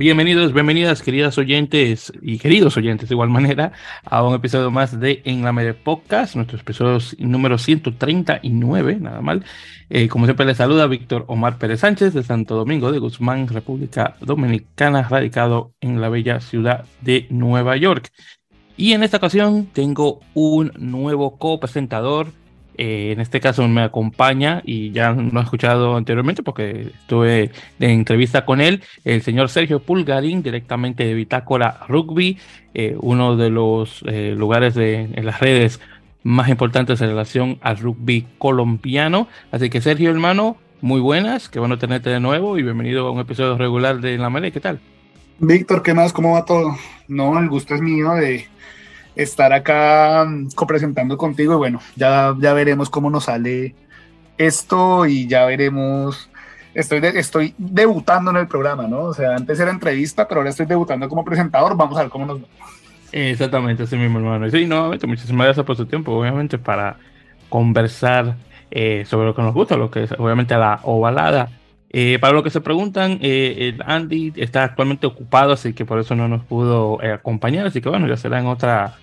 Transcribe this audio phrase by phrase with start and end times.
[0.00, 3.72] Bienvenidos, bienvenidas, queridas oyentes y queridos oyentes de igual manera,
[4.02, 9.44] a un episodio más de En la Media Podcast, nuestro episodio número 139, nada mal.
[9.90, 14.16] Eh, como siempre, les saluda Víctor Omar Pérez Sánchez de Santo Domingo de Guzmán, República
[14.22, 18.08] Dominicana, radicado en la bella ciudad de Nueva York.
[18.78, 22.28] Y en esta ocasión tengo un nuevo copresentador
[22.76, 27.90] eh, en este caso me acompaña y ya lo he escuchado anteriormente porque estuve en
[27.90, 32.38] entrevista con él, el señor Sergio Pulgarín, directamente de Bitácora Rugby,
[32.74, 35.80] eh, uno de los eh, lugares de, en las redes
[36.22, 39.28] más importantes en relación al rugby colombiano.
[39.52, 43.20] Así que Sergio, hermano, muy buenas, qué bueno tenerte de nuevo y bienvenido a un
[43.20, 44.80] episodio regular de La Mele, ¿qué tal?
[45.38, 46.12] Víctor, ¿qué más?
[46.12, 46.76] ¿Cómo va todo?
[47.08, 48.46] No, el gusto es mío de
[49.14, 53.74] estar acá mm, copresentando contigo y bueno, ya, ya veremos cómo nos sale
[54.38, 56.30] esto y ya veremos,
[56.74, 59.02] estoy, estoy debutando en el programa, ¿no?
[59.02, 62.26] O sea, antes era entrevista, pero ahora estoy debutando como presentador, vamos a ver cómo
[62.26, 62.46] nos va.
[63.12, 64.46] Exactamente, así mismo, hermano.
[64.46, 66.96] Y sí, nuevamente, muchísimas gracias por su tiempo, obviamente, para
[67.48, 68.36] conversar
[68.70, 71.50] eh, sobre lo que nos gusta, lo que es obviamente la ovalada.
[71.92, 76.14] Eh, para lo que se preguntan, eh, Andy está actualmente ocupado, así que por eso
[76.14, 78.96] no nos pudo acompañar, así que bueno, ya será en otra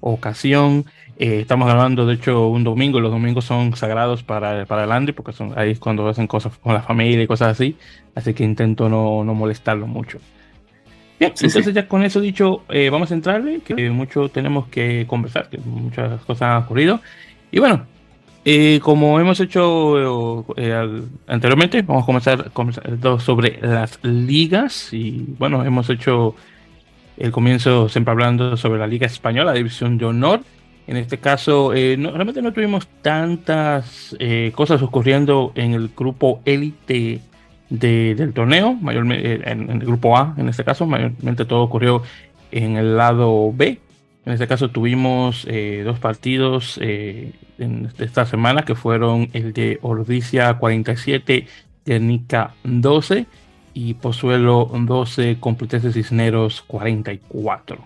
[0.00, 0.84] ocasión.
[1.16, 3.00] Eh, estamos grabando, de hecho, un domingo.
[3.00, 6.58] Los domingos son sagrados para, para el Andy, porque son ahí es cuando hacen cosas
[6.58, 7.76] con la familia y cosas así.
[8.14, 10.18] Así que intento no, no molestarlo mucho.
[11.18, 15.48] Bien, entonces ya con eso dicho, eh, vamos a entrarle, que mucho tenemos que conversar,
[15.48, 17.00] que muchas cosas han ocurrido.
[17.52, 17.86] Y bueno,
[18.44, 20.44] eh, como hemos hecho
[21.26, 24.92] anteriormente, vamos a comenzar, comenzar sobre las ligas.
[24.92, 26.34] Y bueno, hemos hecho
[27.16, 30.40] el comienzo siempre hablando sobre la Liga Española, la División de Honor.
[30.86, 37.20] En este caso, eh, realmente no tuvimos tantas eh, cosas ocurriendo en el grupo élite
[37.70, 42.02] del torneo, mayormente eh, en, el grupo A, en este caso, mayormente todo ocurrió
[42.52, 43.80] en el lado B.
[44.26, 45.46] En este caso tuvimos
[45.84, 51.46] dos partidos en esta semana que fueron el de Ordicia 47
[51.84, 53.26] y Nica 12
[53.74, 57.78] y Pozuelo 12, Complutense Cisneros 44.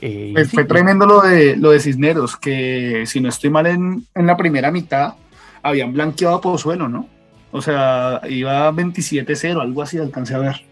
[0.00, 4.06] Eh, pues fue tremendo lo de, lo de Cisneros, que si no estoy mal en,
[4.14, 5.14] en la primera mitad,
[5.62, 7.08] habían blanqueado a Pozuelo, ¿no?
[7.50, 10.62] O sea, iba 27-0, algo así, alcancé a ver.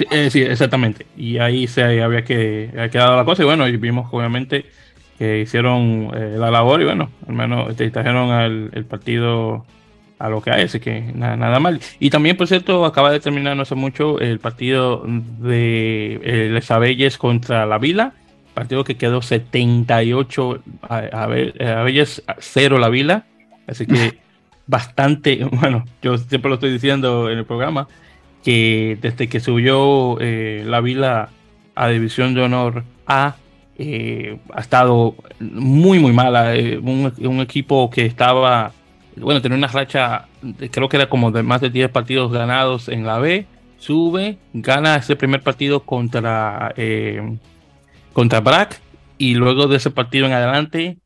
[0.00, 1.04] Sí, eh, sí, exactamente.
[1.14, 3.42] Y ahí se había, que, había quedado la cosa.
[3.42, 4.64] Y bueno, vimos obviamente
[5.18, 9.66] que hicieron eh, la labor y bueno, al menos te trajeron al, el partido
[10.18, 11.80] a lo que hay, así que nada, nada mal.
[11.98, 16.70] Y también, por cierto, acaba de terminar no hace mucho el partido de eh, Les
[16.70, 18.14] Abelles contra la Vila,
[18.54, 23.26] partido que quedó 78 a, a, Abelles 0 la Vila,
[23.66, 24.18] así que
[24.66, 27.86] bastante, bueno, yo siempre lo estoy diciendo en el programa,
[28.42, 31.30] que desde que subió eh, la Vila
[31.74, 33.36] a División de Honor A,
[33.76, 36.54] eh, ha estado muy, muy mala.
[36.54, 38.72] Eh, un, equipo que estaba
[39.16, 40.28] bueno, tenía una racha,
[40.70, 43.46] creo que era como de más de 10 partidos ganados en la B,
[43.76, 46.74] sube, gana ese primer partido contra,
[48.12, 48.80] contra Brack
[49.18, 50.98] y luego de ese partido en adelante,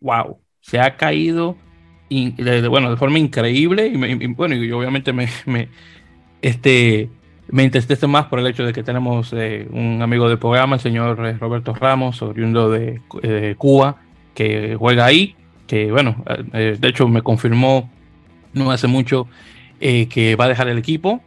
[0.00, 1.56] wow, se ha caído
[2.10, 5.68] de, bueno, de forma increíble y, bueno, y obviamente me, me,
[6.42, 7.10] este,
[7.48, 10.80] me entristece más por el hecho de que tenemos eh, un amigo del programa, el
[10.80, 13.96] señor eh, Roberto Ramos, oriundo de, de Cuba,
[14.34, 15.36] que juega ahí
[15.70, 16.16] que bueno,
[16.52, 17.88] eh, de hecho me confirmó
[18.54, 19.28] no hace mucho
[19.80, 21.22] eh, que va a dejar el equipo.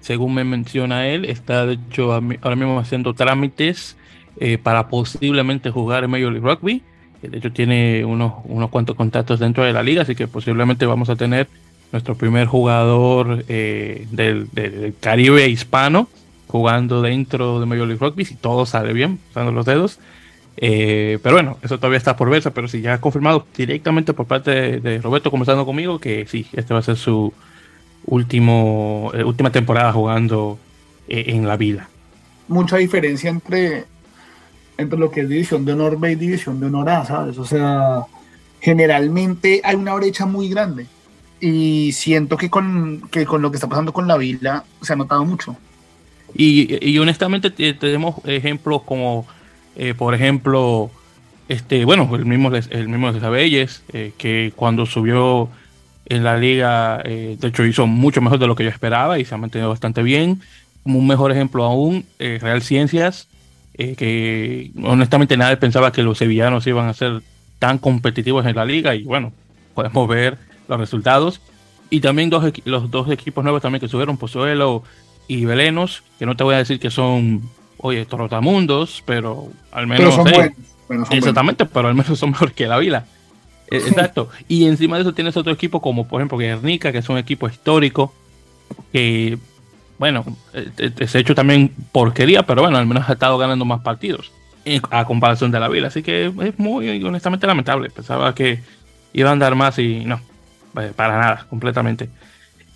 [0.00, 3.96] Según me menciona él, está de hecho ahora mismo haciendo trámites
[4.40, 6.82] eh, para posiblemente jugar en Major League Rugby.
[7.22, 11.08] De hecho tiene unos, unos cuantos contactos dentro de la liga, así que posiblemente vamos
[11.08, 11.46] a tener
[11.92, 14.06] nuestro primer jugador del,
[14.52, 16.08] del, Caribe hispano
[16.46, 19.98] jugando dentro de Major League Rugby, si todo sale bien, usando los dedos.
[20.58, 24.26] Eh, pero bueno, eso todavía está por verse, pero sí, ya ha confirmado directamente por
[24.26, 27.32] parte de, Roberto conversando conmigo que sí, este va a ser su
[28.06, 30.58] último, eh, última temporada jugando
[31.08, 31.88] eh, en la vida.
[32.48, 33.84] Mucha diferencia entre,
[34.78, 37.36] entre lo que es División de Honor B y División de Honor A, ¿sabes?
[37.36, 38.06] O sea,
[38.60, 40.86] generalmente hay una brecha muy grande
[41.40, 44.96] y siento que con, que con lo que está pasando con la Vila se ha
[44.96, 45.56] notado mucho.
[46.34, 49.26] Y, y honestamente tenemos ejemplos como
[49.76, 50.90] eh, por ejemplo,
[51.48, 55.50] este, bueno, el mismo, el mismo de Sabelles, eh, que cuando subió
[56.06, 59.24] en la liga, eh, de hecho hizo mucho mejor de lo que yo esperaba y
[59.24, 60.40] se ha mantenido bastante bien.
[60.82, 63.28] Como un mejor ejemplo aún, Real Ciencias,
[63.76, 67.22] que honestamente nadie pensaba que los sevillanos iban a ser
[67.58, 69.32] tan competitivos en la liga y bueno,
[69.74, 70.38] podemos ver
[70.68, 71.40] los resultados.
[71.90, 74.82] Y también dos, los dos equipos nuevos también que subieron, Pozuelo
[75.28, 77.42] y Belenos, que no te voy a decir que son,
[77.78, 80.16] oye, trotamundos, pero al menos...
[80.16, 80.54] Pero son
[80.88, 81.10] buenos.
[81.10, 83.06] exactamente, pero al menos son mejor que la Vila.
[83.68, 84.28] E, exacto.
[84.46, 87.48] y encima de eso tienes otro equipo como, por ejemplo, Guernica, que es un equipo
[87.48, 88.14] histórico,
[88.92, 89.38] que,
[89.98, 90.24] bueno,
[91.04, 94.30] se ha hecho también porquería, pero bueno, al menos ha estado ganando más partidos
[94.90, 95.88] a comparación de la Vila.
[95.88, 97.90] Así que es muy, honestamente, lamentable.
[97.90, 98.60] Pensaba que
[99.12, 100.20] iba a andar más y no,
[100.94, 102.08] para nada, completamente.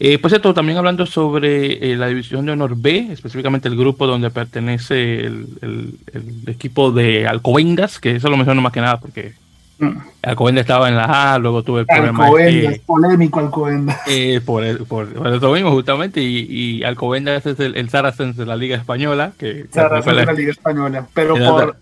[0.02, 4.06] Eh, por cierto, también hablando sobre eh, la división de honor B, específicamente el grupo
[4.06, 5.99] donde pertenece el,
[6.47, 9.35] equipo de Alcobendas, que eso lo menciono más que nada porque
[9.79, 9.91] mm.
[10.23, 12.25] Alcobendas estaba en la A, luego tuve el problema.
[12.25, 14.00] Alcobendas, polémico Alcobendas.
[14.47, 18.79] por, por, eso mismo, justamente, y, y Alcobendas es el, el Saracens de la Liga
[18.79, 19.32] Española.
[19.37, 21.76] Que, Saracens de la Liga Española, pero por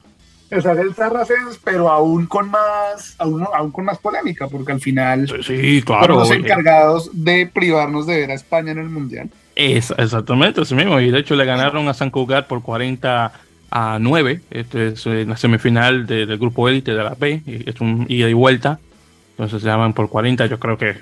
[0.51, 4.81] o sea, el Saracens, pero aún con más, aún, aún, con más polémica, porque al
[4.81, 9.31] final sí, claro, los encargados de privarnos de ver a España en el Mundial.
[9.55, 11.01] Es, exactamente, eso mismo.
[11.01, 13.33] Y de hecho le ganaron a San Cugat por 40
[13.71, 14.41] a 9.
[14.51, 17.43] Este es eh, la semifinal del grupo élite de la B.
[17.45, 18.79] Y es un ida y vuelta.
[19.33, 20.47] Entonces se llaman por 40.
[20.47, 20.97] Yo creo que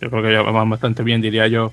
[0.00, 1.70] yo creo que ya van bastante bien, diría yo,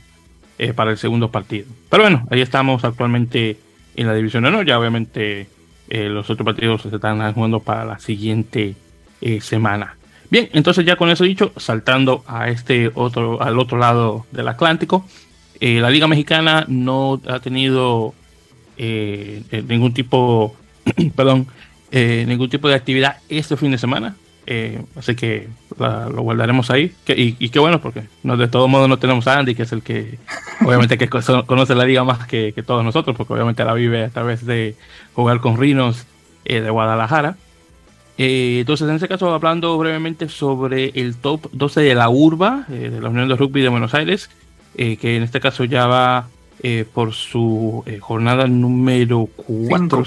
[0.60, 1.66] eh, para el segundo partido.
[1.90, 3.58] Pero bueno, ahí estamos actualmente
[3.96, 4.68] en la división de honor.
[4.68, 5.48] Ya obviamente
[5.90, 8.76] eh, los otros partidos se están jugando para la siguiente
[9.22, 9.98] eh, semana.
[10.30, 15.04] Bien, entonces ya con eso dicho, saltando a este otro, al otro lado del Atlántico,
[15.60, 18.14] eh, la Liga Mexicana no ha tenido
[18.78, 20.56] ningún tipo,
[21.16, 21.48] perdón,
[21.92, 24.16] ningún tipo de actividad este fin de semana.
[24.96, 25.48] Así que
[25.78, 26.94] lo guardaremos ahí.
[27.08, 29.82] y, qué bueno, porque no, de todos modos no tenemos a Andy, que es el
[29.82, 30.18] que
[30.66, 34.10] obviamente que conoce la liga más que, que todos nosotros, porque obviamente la vive a
[34.10, 34.76] través de
[35.14, 36.06] jugar con Rinos
[36.46, 37.36] eh, de Guadalajara.
[38.18, 42.90] Eh, entonces, en este caso, hablando brevemente sobre el top 12 de la URBA, eh,
[42.90, 44.30] de la Unión de Rugby de Buenos Aires,
[44.76, 46.28] que en este caso ya va
[46.94, 50.04] por su jornada número 4.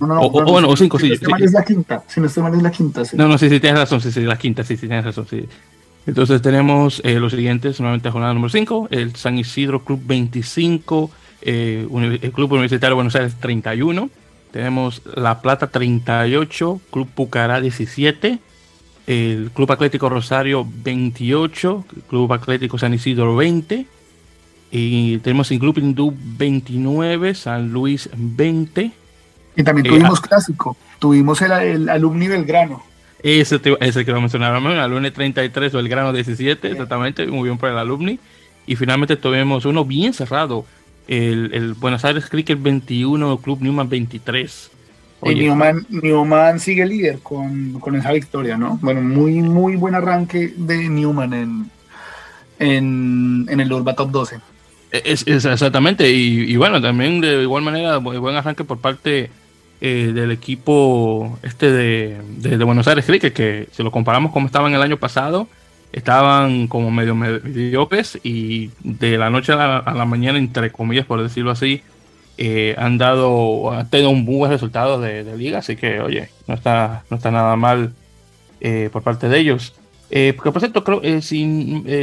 [0.00, 1.16] o, bueno, o 5, sí.
[1.16, 2.02] Si no es la quinta.
[2.06, 3.04] Si no estoy mal, es la quinta.
[3.04, 3.16] Sí.
[3.16, 5.44] No, no, sí, sí, tienes razón, sí, sí, la quinta, sí, sí, tienes razón, sí.
[6.06, 11.10] Entonces tenemos los siguientes, nuevamente jornada número 5, el San Isidro Club 25,
[11.42, 14.08] el Club Universitario de Buenos Aires 31,
[14.50, 18.38] tenemos La Plata 38, Club Pucará 17,
[19.06, 23.86] el Club Atlético Rosario 28, Club Atlético San Isidro 20,
[24.70, 28.92] y tenemos el Club Hindú 29, San Luis 20.
[29.56, 32.82] Y también tuvimos eh, clásico, tuvimos el, el Alumni Belgrano.
[33.22, 37.58] Ese, ese que lo mencionaba, el Alumni 33 o el Grano 17, exactamente, muy bien
[37.58, 38.18] por el Alumni.
[38.66, 40.64] Y finalmente tuvimos uno bien cerrado,
[41.08, 44.70] el, Buenos Aires Cricket 21, Club Newman 23.
[45.24, 48.78] y Newman, Newman, sigue líder con, esa victoria, ¿no?
[48.80, 51.70] Bueno, muy, muy buen arranque de Newman en,
[52.58, 54.38] en, el Urba Top 12.
[54.92, 59.30] Es, exactamente, y, bueno, también de igual manera, buen arranque por parte
[59.80, 64.68] eh, del equipo este de, de, Buenos Aires Cricket, que si lo comparamos como estaba
[64.68, 65.48] en el año pasado,
[65.92, 71.50] estaban como medio mediocres y de la noche a la, mañana, entre comillas, por decirlo
[71.50, 71.82] así,
[72.36, 77.04] eh, han dado, han tenido un buen resultado de, liga, así que, oye, no está,
[77.10, 77.92] no está nada mal
[78.60, 79.74] eh, por parte de ellos.
[80.10, 81.40] Eh, porque, por cierto, creo, eh, si,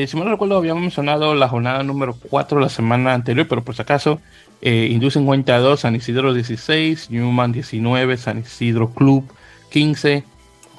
[0.08, 3.82] si no recuerdo, habíamos mencionado la jornada número 4 la semana anterior, pero por si
[3.82, 4.20] acaso,
[4.62, 9.26] Indus 52, San Isidro 16, Newman 19, San Isidro Club
[9.72, 10.24] 15,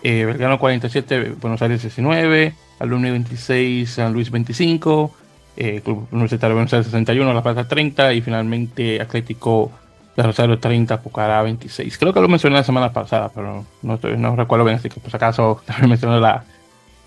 [0.02, 5.12] Belgrano 47, Buenos Aires 19, Alumni 26, San Luis 25,
[5.56, 9.72] eh, Club Universitario Buenos Aires 61, La Plata 30 y finalmente Atlético
[10.16, 11.98] de Rosario 30, Pucará 26.
[11.98, 15.10] Creo que lo mencioné la semana pasada, pero no, no recuerdo bien, así que por
[15.10, 16.44] si acaso también mencioné la,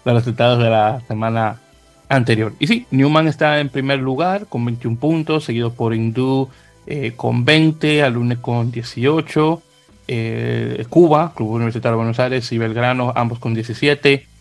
[0.06, 1.60] los resultados de la semana
[2.10, 2.54] anterior.
[2.60, 6.50] Y sí, Newman está en primer lugar con 21 puntos, seguido por Hindú
[6.88, 9.62] eh, con 20, Alumni con 18,
[10.08, 14.32] eh, Cuba, Club Universitario de Buenos Aires y Belgrano, ambos con 17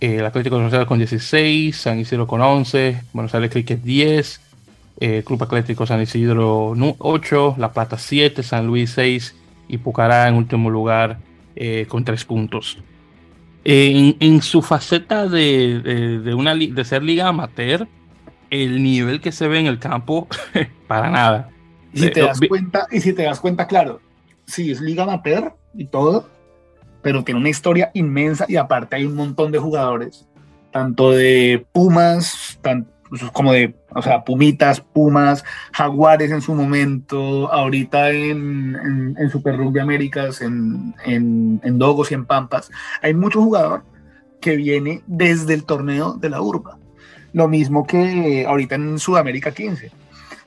[0.00, 4.40] el Atlético de Buenos Aires con 16, San Isidro con 11, Buenos Aires Cricket 10,
[4.98, 9.36] eh, Club Atlético San Isidro 8, La Plata 7, San Luis 6
[9.68, 11.18] y Pucará en último lugar
[11.54, 12.78] eh, con 3 puntos.
[13.64, 17.86] En, su faceta de, una, de ser liga amateur,
[18.50, 20.26] el nivel que se ve en el campo,
[20.86, 21.50] para nada.
[21.92, 24.00] Y si te das cuenta, y si te das cuenta, claro,
[24.46, 26.28] si es liga amateur y todo,
[27.02, 30.26] pero tiene una historia inmensa y aparte hay un montón de jugadores,
[30.70, 32.58] tanto de Pumas,
[33.10, 39.56] tanto como de, o sea, Pumitas, Pumas, Jaguares en su momento, ahorita en, en, Super
[39.56, 42.70] Rugby Américas, en, en, en, Dogos y en Pampas.
[43.02, 43.82] Hay mucho jugador
[44.40, 46.78] que viene desde el torneo de la Urba.
[47.32, 49.90] Lo mismo que ahorita en Sudamérica 15.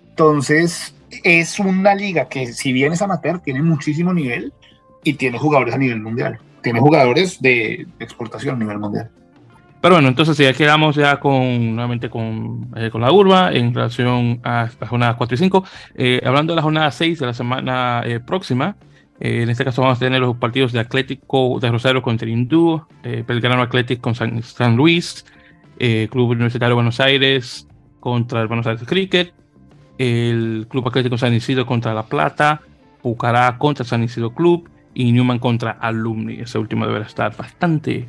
[0.09, 4.53] Entonces, es una liga que si bien es amateur, tiene muchísimo nivel
[5.03, 6.39] y tiene jugadores a nivel mundial.
[6.61, 9.11] Tiene jugadores de exportación a nivel mundial.
[9.83, 14.39] Pero bueno, entonces ya quedamos ya con nuevamente con, eh, con la urba en relación
[14.41, 15.65] a las jornadas 4 y 5.
[15.95, 18.77] Eh, hablando de la jornada 6 de la semana eh, próxima,
[19.19, 23.61] en este caso vamos a tener los partidos de Atlético de Rosario contra Hindú, Belgrano
[23.61, 25.25] Atlético con San, San Luis,
[25.77, 27.67] Club Universitario de Buenos Aires
[27.99, 29.33] contra el Buenos Aires Cricket,
[29.97, 32.61] el Club Atlético San Isidro contra La Plata,
[33.01, 36.35] Pucará contra San Isidro Club y Newman contra Alumni.
[36.35, 38.07] Ese último deberá estar bastante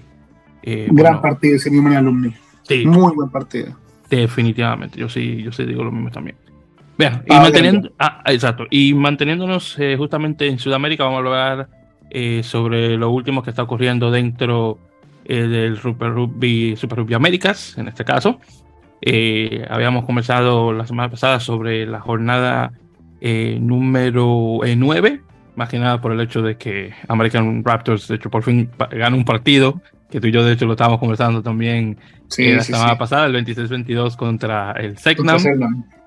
[0.66, 2.32] eh, Gran partido ese mismo Alumni.
[2.62, 2.86] Sí.
[2.86, 3.76] Muy buen partido.
[4.08, 6.36] Definitivamente, yo sí, yo sí digo lo mismo también.
[6.96, 11.68] Vean, y, manteniendo, ah, exacto, y manteniéndonos eh, justamente en Sudamérica, vamos a hablar
[12.10, 14.78] eh, sobre lo último que está ocurriendo dentro
[15.24, 18.40] del Super Rugby, Super Rugby Américas, en este caso.
[19.68, 22.72] habíamos conversado la semana pasada sobre la jornada
[23.22, 25.22] número 9,
[25.56, 29.16] más que nada por el hecho de que American Raptors, de hecho, por fin ganó
[29.16, 29.80] un partido
[30.14, 31.98] que tú y yo de hecho lo estábamos conversando también
[32.38, 35.42] eh, la semana pasada, el 26-22 contra el Segnam,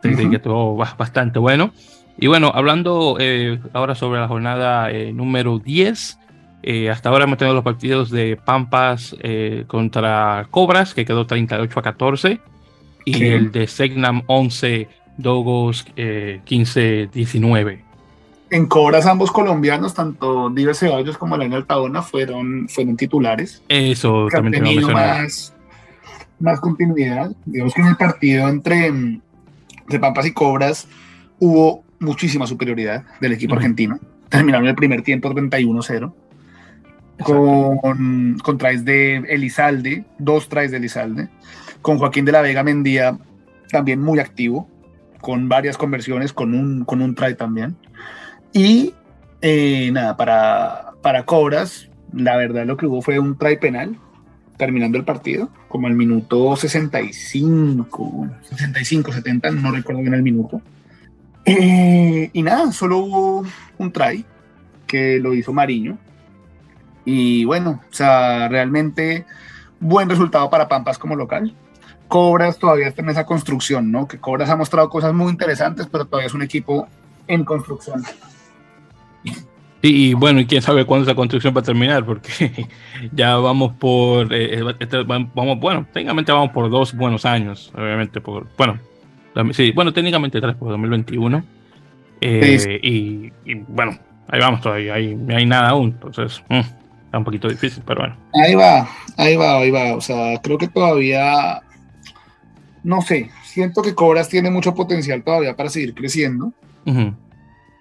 [0.01, 1.73] que estuvo bastante bueno.
[2.17, 6.19] Y bueno, hablando eh, ahora sobre la jornada eh, número 10,
[6.89, 9.13] hasta ahora hemos tenido los partidos de Pampas
[9.67, 12.39] contra Cobras, que quedó 38 a 14,
[13.03, 14.87] y el de Segnam 11,
[15.17, 15.85] Dogos
[16.45, 17.86] 15 19
[18.49, 23.63] en Cobras ambos colombianos, tanto Diver Ceballos como Elena Altadona, fueron, fueron titulares.
[23.67, 25.53] Eso también han tenido más,
[26.39, 27.31] más continuidad.
[27.45, 30.87] Digamos que en el partido entre de Pampas y Cobras
[31.39, 33.99] hubo muchísima superioridad del equipo argentino.
[34.29, 36.13] Terminaron el primer tiempo 31-0.
[37.23, 41.29] Con, con tries de Elizalde, dos tries de Elizalde,
[41.81, 43.17] con Joaquín de la Vega Mendía
[43.71, 44.69] también muy activo,
[45.19, 47.75] con varias conversiones, con un, con un try también.
[48.57, 48.95] Y
[49.43, 53.99] eh, nada, para, para Cobras, la verdad lo que hubo fue un try penal
[54.57, 60.59] terminando el partido, como al minuto 65, 65, 70, no recuerdo bien el minuto.
[61.45, 63.45] Eh, y nada, solo hubo
[63.77, 64.25] un try
[64.87, 65.99] que lo hizo Mariño.
[67.05, 69.27] Y bueno, o sea, realmente
[69.79, 71.53] buen resultado para Pampas como local.
[72.07, 74.07] Cobras todavía está en esa construcción, ¿no?
[74.07, 76.87] Que Cobras ha mostrado cosas muy interesantes, pero todavía es un equipo
[77.27, 78.03] en construcción.
[79.81, 82.67] Y, bueno, y quién sabe cuándo esa construcción va a terminar, porque
[83.11, 88.19] ya vamos por, eh, eh, este, vamos, bueno, técnicamente vamos por dos buenos años, obviamente,
[88.19, 88.79] por, bueno,
[89.53, 91.43] sí, bueno, técnicamente tres por 2021.
[92.19, 93.31] Eh, y,
[93.67, 93.97] bueno,
[94.27, 96.55] ahí vamos todavía, ahí no hay nada aún, entonces mm,
[97.05, 98.15] está un poquito difícil, pero bueno.
[98.33, 101.61] Ahí va, ahí va, ahí va, o sea, creo que todavía,
[102.83, 106.51] no sé, siento que Cobras tiene mucho potencial todavía para seguir creciendo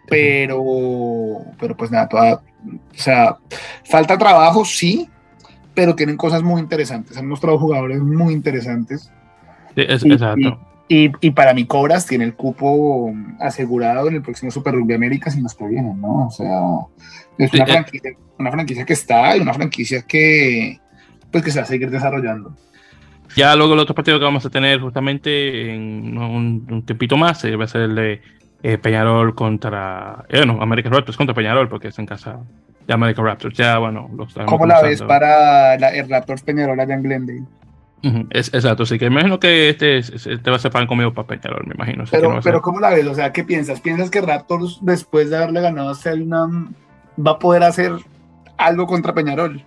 [0.08, 0.62] pero,
[1.58, 2.40] pero pues nada, toda, o
[2.94, 3.36] sea,
[3.84, 5.08] falta trabajo, sí,
[5.75, 9.10] pero tienen cosas muy interesantes, han mostrado jugadores muy interesantes.
[9.75, 10.60] es, exacto.
[10.88, 15.32] Y, y, para mí Cobras tiene el cupo asegurado en el próximo Super Rugby América
[15.32, 16.28] si nos que vienen, ¿no?
[16.28, 16.60] O sea,
[17.38, 17.66] es una, eh.
[17.66, 20.78] franquicia, una franquicia que está y una franquicia que,
[21.32, 22.54] pues, que se va a seguir desarrollando.
[23.34, 27.44] Ya luego el otro partido que vamos a tener justamente en un, un tiempito más
[27.44, 28.22] eh, va a ser el de
[28.62, 30.25] eh, Peñarol contra.
[30.28, 32.38] Eh, no, American Raptors contra Peñarol, porque es en casa
[32.86, 33.56] de American Raptors.
[33.56, 37.42] Ya, bueno, los ¿Cómo la ves para la, el Raptors Peñarol allá en Glendale?
[38.30, 41.66] es, exacto, sí que imagino que este, este va a ser pan conmigo para Peñarol,
[41.66, 42.04] me imagino.
[42.10, 43.06] Pero, pero ¿cómo la ves?
[43.06, 43.80] O sea, ¿qué piensas?
[43.80, 46.75] ¿Piensas que Raptors, después de haberle ganado a Selnam,
[47.25, 47.92] va a poder hacer
[48.58, 49.64] algo contra Peñarol?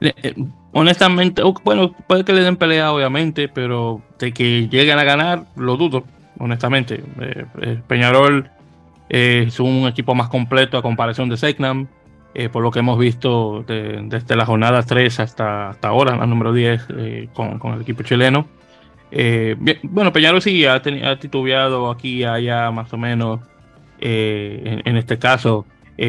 [0.00, 0.34] Eh,
[0.72, 5.76] honestamente, bueno, puede que le den pelea, obviamente, pero de que lleguen a ganar, lo
[5.76, 6.04] dudo
[6.40, 7.02] honestamente.
[7.20, 8.50] Eh, eh, Peñarol
[9.08, 11.86] eh, es un equipo más completo a comparación de Segnam,
[12.52, 16.86] por lo que hemos visto desde la jornada 3 hasta, hasta ahora, la número 10,
[17.32, 18.46] con, con, el equipo chileno.
[19.82, 20.80] bueno, Peñarol sí ha,
[21.18, 23.40] titubeado aquí allá más o menos
[23.98, 25.66] en, este caso.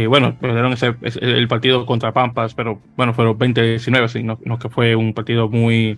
[0.10, 4.96] bueno, perdieron ese, el partido contra Pampas, pero bueno, fueron 20-19, sino no, que fue
[4.96, 5.98] un partido muy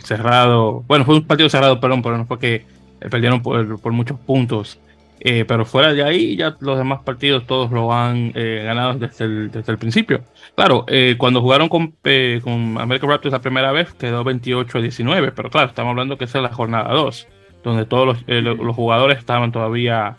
[0.00, 0.84] cerrado.
[0.88, 2.64] Bueno, fue un partido cerrado, perdón, pero no fue que eh,
[2.98, 4.78] perdieron por, muchos puntos.
[5.20, 9.24] Eh, pero fuera de ahí, ya los demás partidos todos lo han eh, ganado desde
[9.24, 10.22] el, desde el principio.
[10.54, 10.86] Claro,
[11.16, 11.94] cuando jugaron con,
[12.42, 16.24] con American Raptors la primera vez quedó 28 a 19, pero claro, estamos hablando que
[16.24, 17.26] esa es la jornada 2,
[17.64, 20.16] donde todos los, los jugadores estaban todavía,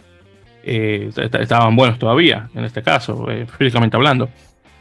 [0.63, 3.25] estaban buenos todavía, en este caso,
[3.57, 4.29] físicamente hablando.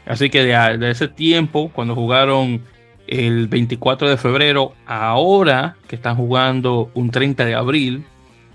[0.05, 2.61] Así que de ese tiempo, cuando jugaron
[3.09, 8.05] el 24 de febrero, ahora que están jugando un 30 de abril,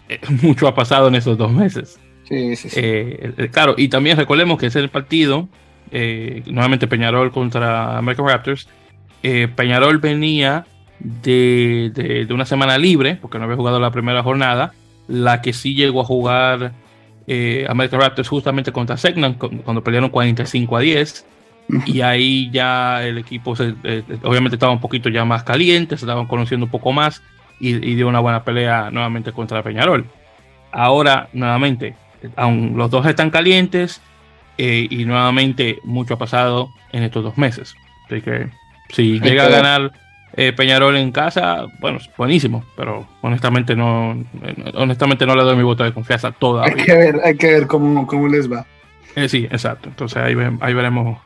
[0.08, 1.99] eh, mucho ha pasado en esos dos meses.
[2.28, 2.80] Sí, sí, sí.
[2.82, 5.49] Eh, claro, y también recordemos que ese es el partido,
[5.90, 8.68] nuevamente Peñarol contra American Raptors.
[9.54, 10.66] Peñarol venía
[10.99, 14.73] de, una semana libre, porque no había jugado la primera jornada,
[15.06, 16.73] la que sí llegó a jugar
[17.68, 21.26] American Raptors justamente contra Segnan, cuando pelearon 45 a 10
[21.87, 26.26] y ahí ya el equipo eh, obviamente estaba un poquito ya más caliente, se estaban
[26.26, 27.23] conociendo un poco más
[27.61, 30.04] y, dio una buena pelea nuevamente contra Peñarol.
[30.73, 31.94] Ahora, nuevamente,
[32.37, 34.02] aún los dos están calientes
[34.59, 37.75] eh, y nuevamente mucho ha pasado en estos dos meses.
[38.06, 38.49] Así que
[38.90, 39.92] si llega a ganar
[40.37, 44.23] eh, Peñarol en casa, bueno, buenísimo, pero honestamente no,
[44.75, 46.75] honestamente no le doy mi voto de confianza todavía.
[46.76, 48.66] Hay que ver, hay que ver cómo, cómo les va.
[49.28, 49.88] sí, exacto.
[49.88, 51.18] Entonces ahí, ahí veremos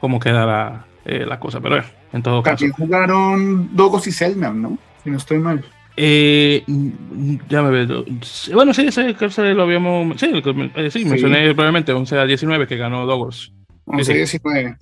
[0.00, 1.60] cómo queda eh, la, cosa.
[1.60, 2.56] Pero bueno, en todo caso.
[2.56, 4.78] También jugaron Dogos y Selnam, ¿no?
[5.02, 5.64] Si no estoy mal.
[5.96, 6.64] Eh,
[7.48, 8.04] ya me veo.
[8.52, 10.20] Bueno, sí, ese que lo habíamos.
[10.20, 10.30] Sí,
[10.76, 13.52] eh, sí, mencioné probablemente 11 a 19 que ganó Dogos.
[13.86, 14.76] 11 a 19.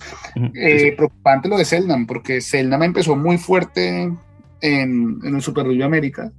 [0.96, 6.30] preocupante lo de Selnam, porque Selnam empezó muy fuerte en, en el Super Rugby América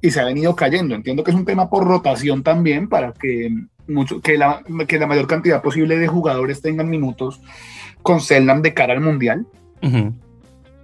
[0.00, 0.94] y se ha venido cayendo.
[0.94, 3.50] Entiendo que es un tema por rotación también para que,
[3.88, 7.40] mucho, que, la, que la mayor cantidad posible de jugadores tengan minutos
[8.02, 9.46] con Selnam de cara al mundial.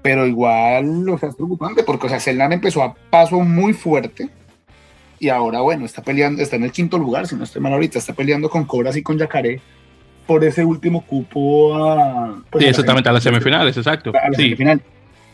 [0.02, 4.28] Pero igual, o sea, es preocupante porque, o sea, empezó a paso muy fuerte
[5.18, 7.98] y ahora, bueno, está peleando, está en el quinto lugar, si no estoy mal ahorita,
[7.98, 9.60] está peleando con Cobras y con Yacaré
[10.26, 12.42] por ese último cupo a.
[12.50, 14.10] Pues, sí, exactamente, a las semifinales, exacto.
[14.10, 14.54] A la sí.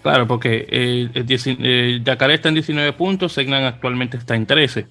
[0.03, 4.87] Claro, porque eh, eh, Yacaré está en 19 puntos, Segnan actualmente está en 13.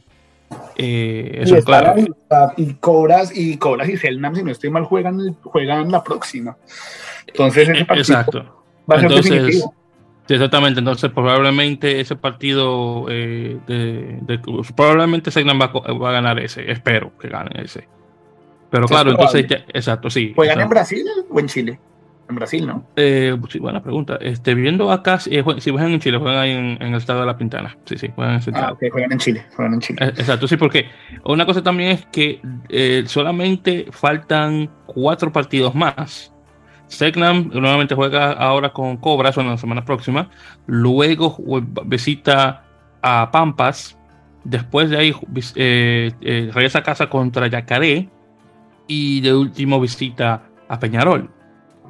[0.76, 1.96] Eh, eso y, claro.
[2.58, 6.58] y Cobras y Cobras y Selnam, si no estoy mal, juegan, juegan la próxima.
[7.28, 8.64] Entonces, ese partido Exacto.
[8.90, 9.66] va a ser Entonces,
[10.28, 14.40] exactamente, entonces probablemente ese partido, eh, de,
[14.76, 17.88] probablemente Segnan va, va, a ganar ese, espero que gane ese.
[18.70, 20.34] Pero claro, entonces, exacto, sí.
[20.36, 21.80] ¿Juegan en Brasil o en Chile?
[22.30, 22.86] En Brasil, ¿no?
[22.96, 24.20] Eh, sí, buena pregunta.
[24.22, 27.36] Este, viendo acá, eh, si juegan en Chile, juegan ahí en, el estado de La
[27.36, 27.76] Pintana.
[27.86, 30.06] Sí, sí, juegan en ese Ah, ok, juegan en Chile, juegan en Chile.
[30.06, 30.86] Eh, exacto, sí, porque
[31.26, 32.40] una cosa también es que
[32.70, 36.32] eh, solamente faltan cuatro partidos más.
[36.86, 40.30] Segnam nuevamente juega ahora con Cobras en la semana próxima.
[40.68, 41.36] Luego
[41.86, 42.64] visita
[43.02, 43.98] a Pampas.
[44.44, 45.16] Después de ahí
[46.52, 48.08] regresa a casa contra Yacaré.
[48.88, 51.30] Y de último visita a Peñarol.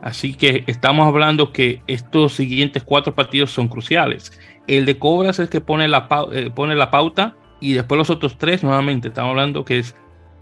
[0.01, 4.31] Así que estamos hablando que estos siguientes cuatro partidos son cruciales.
[4.67, 8.09] El de Cobras es el que pone la, eh, pone la pauta y después los
[8.09, 9.95] otros tres, nuevamente, estamos hablando que es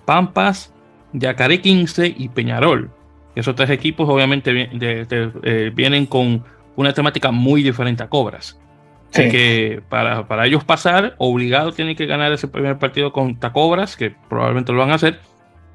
[0.06, 0.74] Pampas,
[1.14, 2.92] Yacaré 15 y Peñarol.
[3.36, 6.44] Esos tres equipos obviamente eh, vienen con
[6.76, 8.60] una temática muy diferente a Cobras.
[9.14, 13.96] Así que para, para, ellos pasar, obligado tienen que ganar ese primer partido contra Cobras,
[13.96, 15.20] que probablemente lo van a hacer,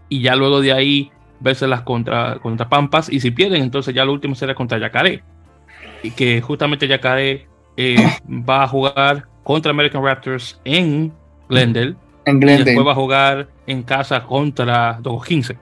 [0.09, 1.11] y ya luego de ahí
[1.42, 5.22] las contra, contra Pampas y si pierden, entonces ya lo último será contra Yacaré.
[6.02, 7.96] Y que justamente Yacaré eh,
[8.28, 11.12] va a jugar contra American Raptors en
[11.48, 11.96] Glendale.
[12.24, 12.62] En Glendale.
[12.62, 15.57] Y después va a jugar en casa contra Dogos 15.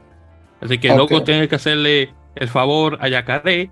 [0.60, 1.20] Así que okay.
[1.22, 3.70] tiene que hacerle el favor a Yacaré.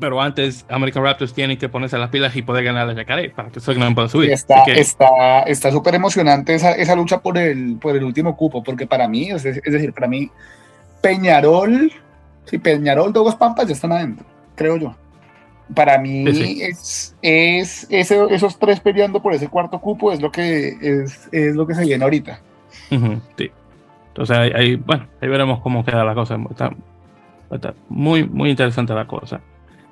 [0.00, 3.48] Pero antes, American Raptors tienen que ponerse las pilas y poder ganar a Yacaré para
[3.50, 4.30] que no pueda subir.
[4.32, 9.06] Está está súper emocionante esa, esa, lucha por el, por el último cupo, porque para
[9.06, 10.30] mí, es, es decir, para mí,
[11.04, 11.92] Peñarol,
[12.46, 14.94] sí, Peñarol, Dogos Pampas ya están adentro, creo yo.
[15.74, 16.24] Para mí
[16.62, 21.66] es, es esos tres peleando por ese cuarto cupo es lo que es, es lo
[21.66, 22.40] que se viene ahorita.
[23.36, 23.50] sí.
[24.08, 26.38] Entonces ahí, bueno, ahí veremos cómo queda la cosa.
[26.50, 26.70] Está,
[27.50, 29.42] está, muy, muy interesante la cosa.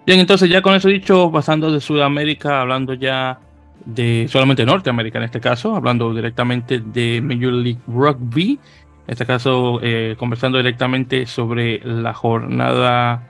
[0.06, 3.38] Bien, entonces ya con eso dicho, pasando de Sudamérica, hablando ya
[3.84, 8.58] de solamente Norteamérica en este caso, hablando directamente de Major League Rugby,
[9.06, 13.28] en este caso eh, conversando directamente sobre la jornada,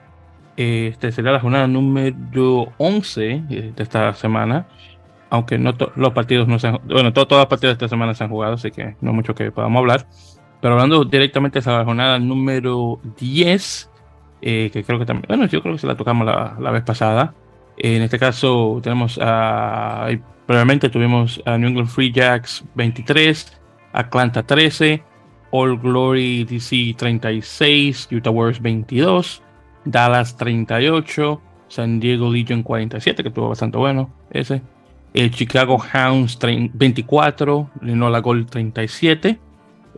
[0.56, 4.66] eh, este sería la jornada número 11 eh, de esta semana,
[5.30, 8.24] aunque no los partidos no se han, bueno, todos los partidos de esta semana se
[8.24, 10.06] han jugado, así que no mucho que podamos hablar,
[10.61, 13.90] pero hablando directamente de la jornada número 10,
[14.42, 17.35] que creo que también, bueno, yo creo que se la tocamos la, la vez pasada,
[17.78, 20.08] en este caso tenemos a,
[20.46, 23.58] previamente tuvimos a New England Free Jacks 23,
[23.92, 25.02] Atlanta 13,
[25.52, 29.42] All Glory DC 36, Utah Warriors 22,
[29.84, 34.62] Dallas 38, San Diego Legion 47, que estuvo bastante bueno ese.
[35.12, 39.38] El Chicago Hounds 24, Lenola Gold 37,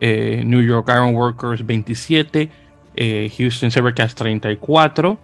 [0.01, 2.49] eh, New York Iron Workers 27,
[2.97, 5.17] eh, Houston Sabercast 34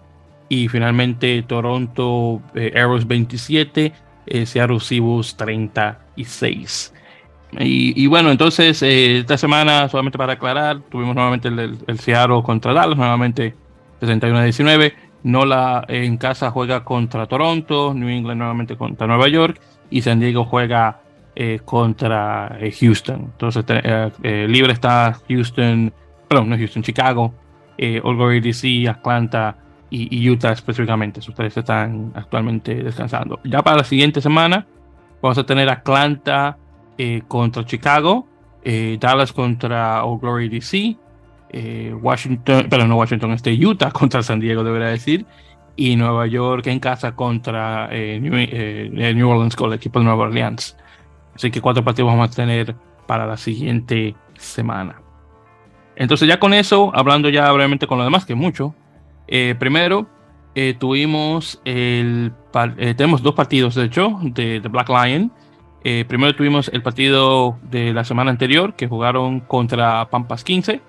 [0.48, 3.92] y finalmente Toronto eh, Arrows 27,
[4.46, 6.94] Seattle Seabus 36.
[7.58, 12.96] Y, bueno, entonces esta semana, solamente para aclarar, tuvimos nuevamente el, el, Seattle contra Dallas,
[12.96, 13.54] nuevamente
[14.00, 14.94] 61 19.
[15.24, 19.60] Nola en casa juega contra Toronto, New England nuevamente contra Nueva York
[19.90, 21.00] y San Diego juega
[21.64, 23.30] contra Houston.
[23.32, 23.64] Entonces,
[24.22, 25.92] libre está Houston,
[26.28, 27.34] perdón, no Houston, Chicago,
[27.78, 29.56] eh, Old DC, Atlanta
[29.90, 31.20] y, Utah específicamente.
[31.20, 33.40] Ustedes están actualmente descansando.
[33.44, 34.66] Ya para la siguiente semana
[35.20, 36.56] vamos a tener Atlanta
[37.04, 38.28] eh, contra Chicago,
[38.62, 40.96] eh, Dallas contra Old Glory DC,
[41.50, 45.26] eh, Washington, perdón, no Washington, este Utah contra San Diego, debería decir,
[45.74, 50.76] y Nueva York en casa contra New, Orleans con el equipo de Nueva Orleans.
[51.34, 52.76] Así que cuatro partidos vamos a tener
[53.08, 55.02] para la siguiente semana.
[55.96, 58.76] Entonces ya con eso, hablando ya brevemente con lo demás, que mucho.
[59.58, 60.06] Primero,
[60.78, 62.32] tuvimos el,
[62.76, 65.32] tenemos dos partidos, de hecho, de, Black Lion.
[65.82, 70.80] Primero tuvimos el partido de la semana anterior, que jugaron contra Pampas 15,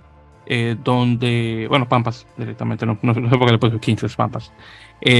[0.83, 4.51] donde, bueno, Pampas directamente, no, no, sé por qué le puse 15, es Pampas,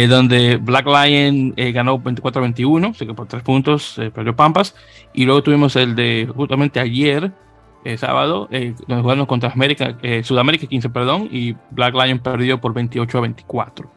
[0.10, 4.76] donde Black Lion ganó 24-21, así que por tres puntos perdió Pampas.
[5.14, 7.32] Y luego tuvimos el de justamente ayer,
[7.86, 12.62] eh, sábado, eh, donde jugaron contra América, eh, Sudamérica 15, perdón, y Black Lion perdió
[12.62, 13.92] por 28 a 24.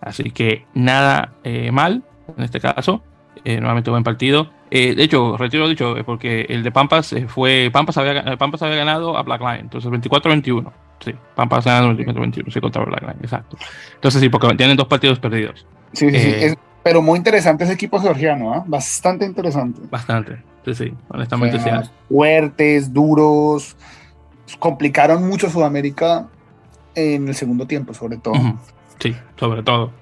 [0.00, 1.34] Así que nada
[1.72, 2.02] mal
[2.36, 3.02] en este caso.
[3.44, 4.50] nuevamente buen partido.
[4.70, 7.70] De hecho, retiro lo dicho, porque el de Pampas fue.
[7.72, 10.70] Pampas había, Pampas había ganado a Black Lion, entonces 24-21.
[11.00, 13.56] Sí, Pampas ganando 24-21, sí, contra Black Lion, exacto.
[13.94, 15.66] Entonces sí, porque tienen dos partidos perdidos.
[15.92, 16.54] Sí, sí, sí.
[16.82, 18.64] pero muy interesante ese equipo georgiano, ¿ah?
[18.66, 19.80] Bastante interesante.
[19.90, 20.42] Bastante.
[20.64, 21.70] Sí, sí, honestamente sí.
[22.08, 23.76] Fuertes, duros,
[24.58, 26.28] complicaron mucho Sudamérica
[26.94, 28.34] en el segundo tiempo, sobre todo.
[28.98, 29.92] Sí, sobre todo.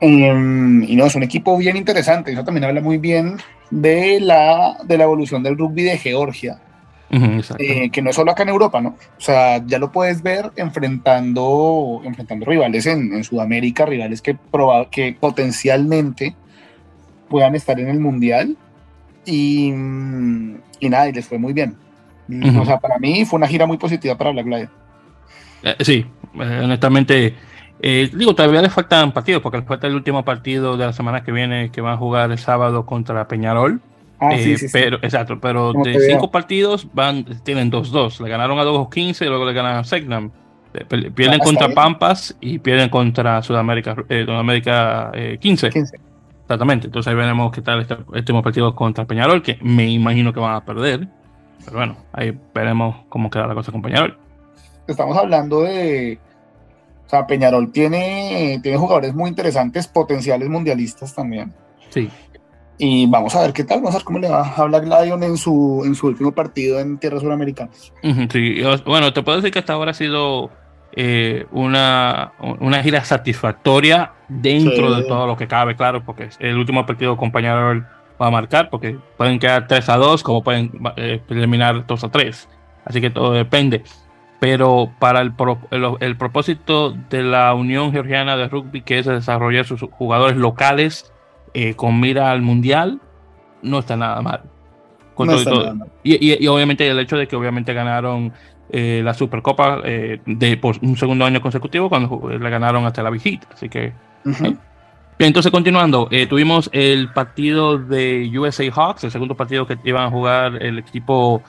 [0.00, 2.32] Em, y no, es un equipo bien interesante.
[2.32, 3.36] Eso también habla muy bien
[3.70, 6.60] de la, de la evolución del rugby de Georgia.
[7.08, 8.90] Eh, que no es solo acá en Europa, ¿no?
[8.90, 14.36] O sea, ya lo puedes ver enfrentando, enfrentando rivales en, en Sudamérica, rivales que,
[14.90, 16.34] que potencialmente
[17.28, 18.56] puedan estar en el Mundial
[19.24, 21.76] y, y nada, y les fue muy bien.
[22.60, 24.70] O sea, para mí fue una gira muy positiva para Black Lion.
[25.62, 27.34] Eh, sí, eh, honestamente,
[27.80, 31.22] eh, digo, todavía les faltan partidos, porque les falta el último partido de la semana
[31.22, 33.80] que viene que van a jugar el sábado contra Peñarol.
[34.18, 38.20] Ah, sí, sí, pero, exacto, pero de cinco partidos van, tienen 2-2.
[38.20, 40.30] Le ganaron a 2-15 y luego le ganan a Segnam.
[41.14, 45.10] Pierden contra Pampas y pierden contra Sudamérica, Sudamérica
[45.40, 45.70] 15.
[45.70, 45.96] 15.
[46.46, 50.38] Exactamente, entonces ahí veremos qué tal este último partido contra Peñarol, que me imagino que
[50.38, 51.08] van a perder.
[51.64, 54.16] Pero bueno, ahí veremos cómo queda la cosa con Peñarol.
[54.86, 56.20] Estamos hablando de.
[57.06, 61.52] O sea, Peñarol tiene, tiene jugadores muy interesantes, potenciales mundialistas también.
[61.90, 62.10] Sí.
[62.78, 65.22] Y vamos a ver qué tal, vamos a ver cómo le va a Black Lion
[65.22, 67.92] en su, en su último partido en tierras suramericanas.
[68.30, 70.50] Sí, bueno, te puedo decir que hasta ahora ha sido
[70.92, 76.84] eh, una, una gira satisfactoria dentro de todo lo que cabe, claro, porque el último
[76.84, 77.82] partido compañero
[78.20, 82.10] va a marcar, porque pueden quedar 3 a 2, como pueden eh, eliminar 2 a
[82.10, 82.48] 3.
[82.84, 83.84] Así que todo depende.
[84.38, 85.32] Pero para el,
[86.00, 91.10] el, propósito de la Unión Georgiana de Rugby, que es desarrollar sus jugadores locales
[91.54, 93.00] eh, con mira al Mundial,
[93.62, 94.42] no está nada mal.
[96.02, 98.34] Y, y, obviamente el hecho de que obviamente ganaron
[98.68, 103.08] eh, la Supercopa eh, de por un segundo año consecutivo cuando le ganaron hasta la
[103.08, 103.48] visita.
[103.54, 103.94] Así que.
[105.18, 110.62] entonces continuando, tuvimos el partido de USA Hawks, el segundo partido que iban a jugar
[110.62, 111.42] el equipo,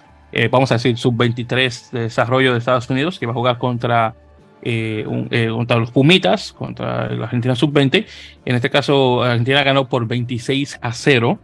[0.52, 4.14] vamos a decir, sub-23 de desarrollo de Estados Unidos, que iba a jugar contra,
[4.62, 8.06] contra los Pumitas, contra la Argentina sub-20.
[8.46, 11.40] En este caso, Argentina ganó por 26 a 0.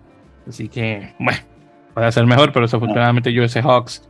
[0.48, 1.40] Así que, bueno,
[1.94, 4.08] puede ser mejor, pero desafortunadamente USA Hawks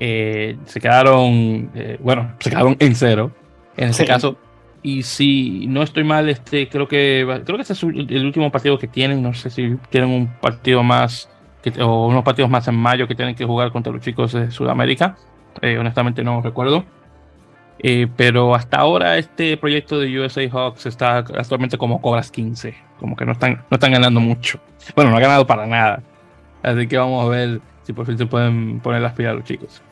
[0.00, 3.32] eh, se quedaron, eh, bueno, se quedaron en cero
[3.76, 4.36] en ese caso.
[4.82, 8.78] Y si no estoy mal, este creo que creo que este es el último partido
[8.78, 9.22] que tienen.
[9.22, 11.28] No sé si tienen un partido más
[11.80, 15.16] o unos partidos más en mayo que tienen que jugar contra los chicos de Sudamérica.
[15.60, 16.84] Eh, honestamente no recuerdo.
[18.16, 22.74] pero hasta ahora este proyecto de USA Hawks está actualmente como cobras 15.
[22.98, 24.60] Como que no están, no están ganando mucho.
[24.94, 26.02] Bueno, no ha ganado para nada.
[26.62, 29.82] Así que vamos a ver si por fin se pueden poner las pilas los chicos.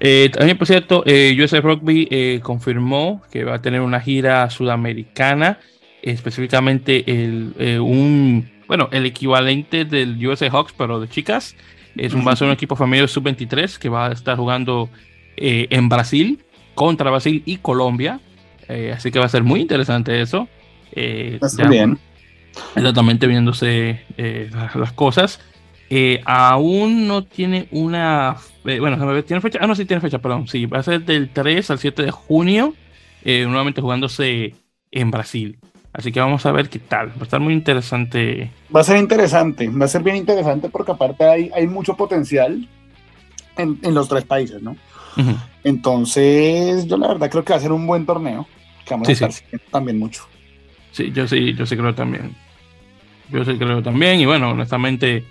[0.00, 4.48] Eh, también, por cierto, eh, USA Rugby eh, confirmó que va a tener una gira
[4.50, 5.58] sudamericana,
[6.02, 11.56] específicamente el, eh, un, bueno, el equivalente del USA Hawks, pero de chicas.
[11.96, 14.90] Es un, va a ser un equipo familiar sub-23 que va a estar jugando
[15.36, 18.20] en Brasil, contra Brasil y Colombia.
[18.92, 20.48] así que va a ser muy interesante eso.
[20.90, 21.98] Está bien.
[22.74, 25.40] Exactamente viéndose las, las cosas.
[25.90, 28.36] Eh, aún no tiene una.
[28.64, 29.58] Eh, bueno, ¿tiene fecha?
[29.60, 30.48] Ah, no, sí tiene fecha, perdón.
[30.48, 32.74] Sí, va a ser del 3 al 7 de junio,
[33.24, 34.54] eh, nuevamente jugándose
[34.90, 35.58] en Brasil.
[35.94, 37.10] Así que vamos a ver qué tal.
[37.10, 38.50] Va a estar muy interesante.
[38.74, 42.68] Va a ser interesante, va a ser bien interesante porque aparte hay, hay mucho potencial
[43.56, 44.76] en, en los tres países, ¿no?
[45.62, 48.46] Entonces, yo la verdad creo que va a ser un buen torneo.
[48.84, 49.30] Que vamos a estar
[49.70, 50.26] también mucho.
[50.90, 52.34] Sí, yo sí, yo sí creo también.
[53.30, 54.18] Yo sí creo también.
[54.18, 55.24] Y bueno, honestamente,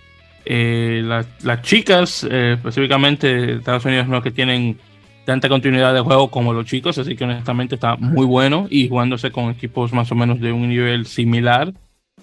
[0.46, 4.80] eh, las chicas, eh, específicamente de Estados Unidos, no que tienen
[5.26, 9.32] tanta continuidad de juego como los chicos, así que honestamente está muy bueno y jugándose
[9.32, 11.74] con equipos más o menos de un nivel similar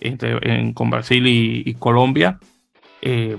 [0.01, 2.39] entre, con Brasil y, Colombia.
[3.03, 3.37] Eh,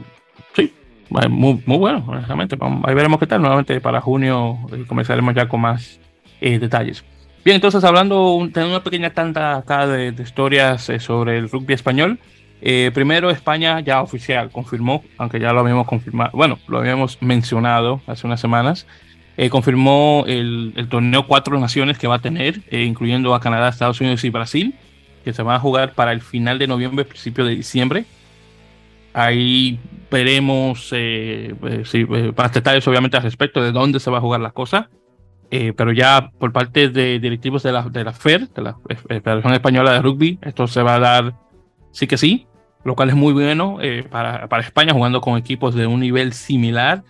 [0.56, 0.74] sí,
[1.10, 2.58] muy, muy bueno, honestamente.
[2.84, 3.42] ahí veremos qué tal.
[3.42, 6.00] Nuevamente para junio comenzaremos ya con más
[6.40, 7.04] detalles.
[7.44, 12.20] Bien, entonces hablando, tengo una pequeña tanda acá de, de historias sobre el rugby español.
[12.62, 18.02] Eh, primero, España ya oficial confirmó, aunque ya lo habíamos confirmado, bueno, lo habíamos mencionado
[18.06, 18.86] hace unas semanas,
[19.46, 24.00] eh, confirmó el, torneo Cuatro Naciones que va a tener, eh, incluyendo a Canadá, Estados
[24.00, 24.76] Unidos y Brasil,
[25.24, 28.06] que se van a jugar para el final de noviembre, principio de diciembre.
[29.14, 32.06] Ahí veremos sí,
[32.38, 34.90] más detalles, obviamente, al respecto de dónde se va a jugar la cosa.
[35.50, 38.78] pero ya por parte de directivos de la, de la FER, de la
[39.08, 41.34] Federación Española de Rugby, esto se va a dar
[41.92, 42.48] sí que sí,
[42.84, 46.34] lo cual es muy bueno eh, para, para, España jugando con equipos de un nivel
[46.34, 47.04] similar.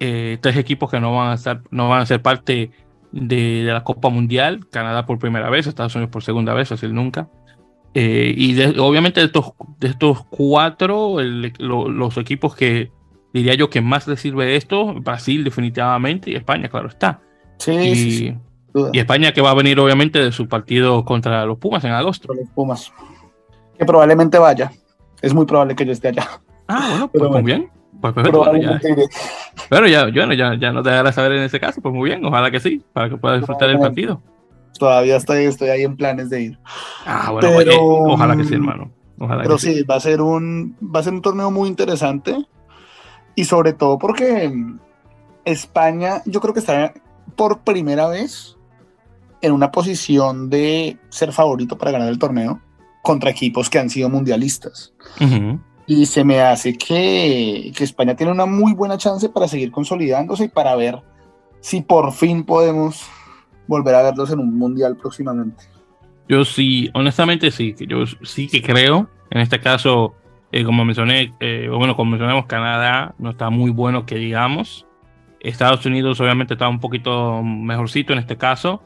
[0.00, 2.70] Eh, tres equipos que no van a estar, no van a ser parte
[3.12, 4.66] de, de, la Copa Mundial.
[4.70, 7.28] Canadá por primera vez, Estados Unidos por segunda vez, así nunca.
[7.94, 12.90] Eh, y obviamente de estos, de estos cuatro, los equipos que
[13.32, 17.20] diría yo que más les sirve esto, Brasil definitivamente y España, claro está.
[17.58, 18.38] Sí, y, sí,
[18.92, 22.34] y España que va a venir obviamente de su partido contra los Pumas en agosto.
[22.34, 22.92] Los Pumas.
[23.78, 24.72] Que probablemente vaya
[25.24, 26.28] es muy probable que yo esté allá.
[26.68, 27.70] Ah, bueno, pues muy bien.
[28.00, 28.44] Pues perfecto.
[29.70, 32.24] Bueno, ya, ya, ya, ya no te darás saber en ese caso, pues muy bien,
[32.24, 34.20] ojalá que sí, para que puedas disfrutar del partido.
[34.78, 36.58] Todavía estoy, estoy ahí en planes de ir.
[37.06, 38.90] Ah, bueno, pues, eh, ojalá que sí, hermano.
[39.18, 42.36] Ojalá pero sí, va a ser un va a ser un torneo muy interesante
[43.36, 44.52] y sobre todo porque
[45.44, 46.92] España, yo creo que está
[47.36, 48.56] por primera vez
[49.40, 52.60] en una posición de ser favorito para ganar el torneo
[53.02, 54.94] contra equipos que han sido mundialistas.
[55.86, 60.44] Y se me hace que, que, España tiene una muy buena chance para seguir consolidándose
[60.44, 61.00] y para ver
[61.60, 63.06] si por fin podemos
[63.66, 65.64] volver a verlos en un mundial próximamente.
[66.28, 70.14] Yo sí, honestamente sí, yo sí que creo, en este caso,
[70.52, 74.86] eh, como mencioné, eh, bueno, como mencionamos, Canadá no está muy bueno que digamos.
[75.40, 78.82] Estados Unidos obviamente está un poquito mejorcito en este caso.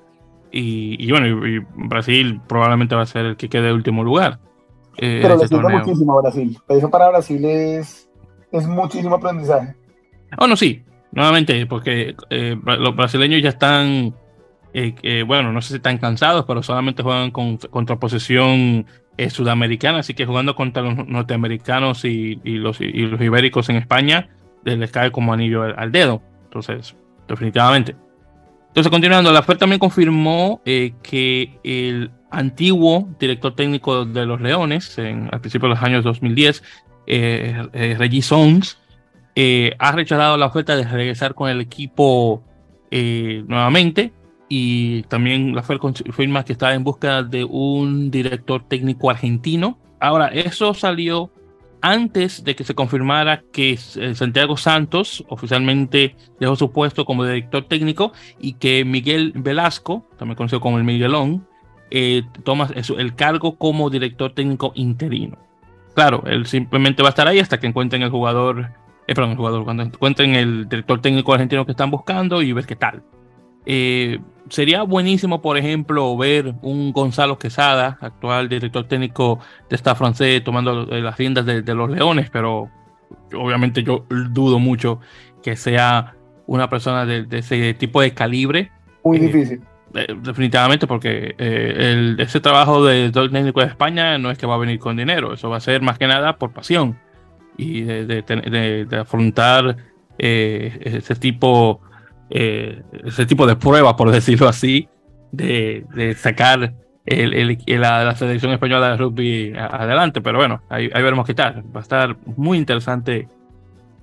[0.51, 4.41] Y, bueno, y, Brasil probablemente va a ser el que quede de último lugar.
[4.99, 6.59] Eh, Pero le este sirve muchísimo a Brasil.
[6.69, 8.09] Eso para Brasil es,
[8.53, 9.75] es muchísimo aprendizaje.
[10.37, 10.83] Bueno, sí,
[11.13, 14.15] nuevamente, porque eh, los brasileños ya están,
[14.75, 18.87] eh, bueno, no sé si están cansados, pero solamente juegan con, contra posesión
[19.31, 24.29] sudamericana, así que jugando contra los norteamericanos y, y los, y los ibéricos en España,
[24.65, 26.23] les cae como anillo al dedo.
[26.45, 26.95] Entonces,
[27.27, 27.97] definitivamente.
[28.79, 34.97] Entonces, continuando, la FED también confirmó eh, que el antiguo director técnico de los Leones,
[34.99, 36.63] en, al principio de los años 2010,
[37.09, 38.79] eh, eh, Reggie Sons,
[39.35, 42.45] eh, ha rechazado la oferta de regresar con el equipo
[42.93, 44.13] nuevamente.
[44.49, 49.77] Y también la FED confirma que está en busca de un director técnico argentino.
[49.99, 51.33] Ahora, eso salió
[51.83, 57.65] antes de que se confirmara que eh, Santiago Santos oficialmente dejó su puesto como director
[57.65, 61.47] técnico y que Miguel Velasco, también conocido como el Miguelón,
[61.91, 65.39] eh, toma el cargo como director técnico interino.
[65.95, 68.71] Claro, él simplemente va a estar ahí hasta que encuentren el jugador,
[69.07, 72.67] eh, perdón, el jugador, cuando encuentren el director técnico argentino que están buscando y ver
[72.67, 73.03] qué tal.
[73.71, 80.43] Eh, sería buenísimo, por ejemplo, ver un Gonzalo Quesada, actual director técnico de esta francés,
[80.43, 82.71] tomando las riendas de, los Leones, pero
[83.35, 85.01] obviamente yo dudo mucho
[85.43, 86.15] que sea
[86.47, 88.73] una persona de, ese tipo de calibre.
[89.05, 89.61] Muy eh, difícil.
[89.95, 94.59] Eh, definitivamente, porque el, ese trabajo de técnico de España no es que va a
[94.59, 96.99] venir con dinero, eso va a ser más que nada por pasión
[97.59, 99.77] y de, afrontar
[100.17, 101.83] ese tipo
[102.31, 104.89] eh, ese tipo de pruebas, por decirlo así,
[105.33, 106.75] de, de sacar
[107.07, 110.21] el, la, selección española de rugby adelante.
[110.21, 111.65] Pero bueno, ahí, veremos qué tal.
[111.75, 113.29] Va a estar muy interesante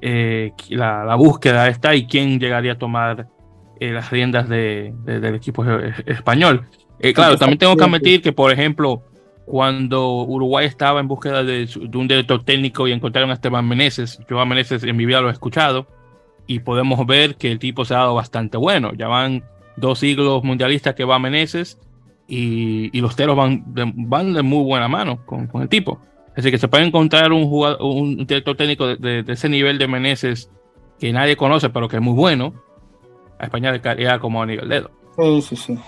[0.02, 3.28] eh, la, búsqueda esta y quién llegaría a tomar
[3.80, 5.64] eh, las riendas de, del equipo
[6.06, 6.66] español.
[7.14, 9.04] claro, también tengo que admitir que, por ejemplo,
[9.46, 14.20] cuando Uruguay estaba en búsqueda de, un director técnico y encontraron a Esteban Meneses.
[14.28, 15.88] Yo a Meneses en mi vida lo he escuchado
[16.48, 18.94] y podemos ver que el tipo se ha dado bastante bueno.
[18.94, 19.44] Ya van
[19.76, 21.80] dos siglos mundialistas que va Meneses
[22.28, 26.00] y, los teros van de, van de muy buena mano con, el tipo.
[26.36, 30.50] Así que se puede encontrar un, jugador, un director técnico de, ese nivel de Meneses
[31.00, 32.54] que nadie conoce, pero que es muy bueno.
[33.40, 34.92] A España le caería como a nivel dedo.
[35.18, 35.80] Sí, sí, sí.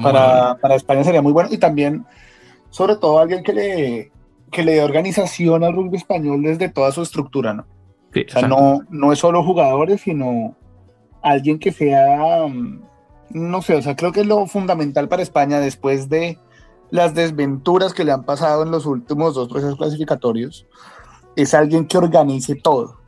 [0.00, 1.48] Para, para España sería muy bueno.
[1.52, 2.04] Y también
[2.70, 4.12] sobre todo alguien que le,
[4.50, 7.66] que le dé organización al rugby español desde toda su estructura, ¿no?
[8.14, 10.56] O sea, no, no es solo jugadores, sino
[11.22, 12.82] alguien que sea, mm,
[13.30, 16.38] no sé, o sea, creo que es lo fundamental para España después de
[16.90, 20.66] las desventuras que le han pasado en los últimos dos procesos clasificatorios,
[21.36, 22.98] es alguien que organice todo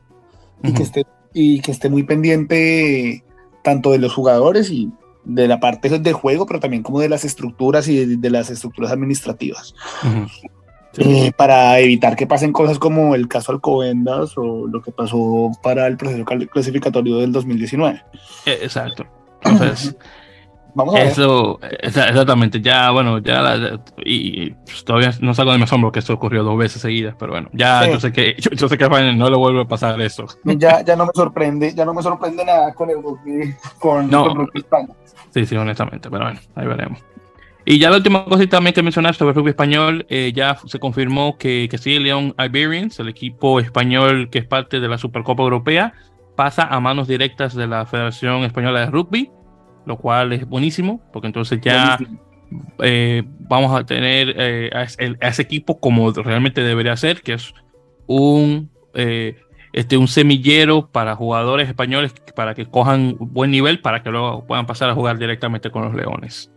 [0.62, 3.22] y, que esté, y que esté muy pendiente
[3.62, 4.90] tanto de los jugadores y
[5.24, 8.92] de la parte de juego, pero también como de las estructuras y de, las estructuras
[8.92, 9.74] administrativas.
[10.96, 15.86] Eh, para evitar que pasen cosas como el caso Alcobendas o lo que pasó para
[15.86, 18.02] el proceso clasificatorio del 2019.
[18.46, 19.04] Eh, exacto.
[19.42, 19.96] Entonces,
[20.74, 25.92] Vamos a eso, exactamente, ya, bueno, ya, y, pues, todavía no salgo de mi asombro
[25.92, 28.88] que esto ocurrió dos veces seguidas, pero bueno, ya yo sé que, yo, sé que
[28.88, 30.26] no le vuelve a pasar eso.
[30.42, 32.96] Ya, ya no me sorprende, ya no me sorprende nada con el
[33.78, 34.88] con, no, España.
[35.32, 36.98] Sí, sí, honestamente, pero bueno, ahí veremos.
[37.66, 40.78] Y ya la última cosita también que mencionar sobre el rugby español, eh, ya se
[40.78, 45.42] confirmó que, que sí, León Iberians, el equipo español que es parte de la Supercopa
[45.42, 45.94] Europea,
[46.36, 49.30] pasa a manos directas de la Federación Española de Rugby
[49.86, 51.98] lo cual es buenísimo, porque entonces ya
[52.82, 57.54] eh, vamos a tener eh, a, ese equipo como realmente debería ser, que es
[58.06, 59.36] un, eh,
[59.72, 64.66] este, un semillero para jugadores españoles para que cojan buen nivel, para que luego puedan
[64.66, 66.50] pasar a jugar directamente con los Leones.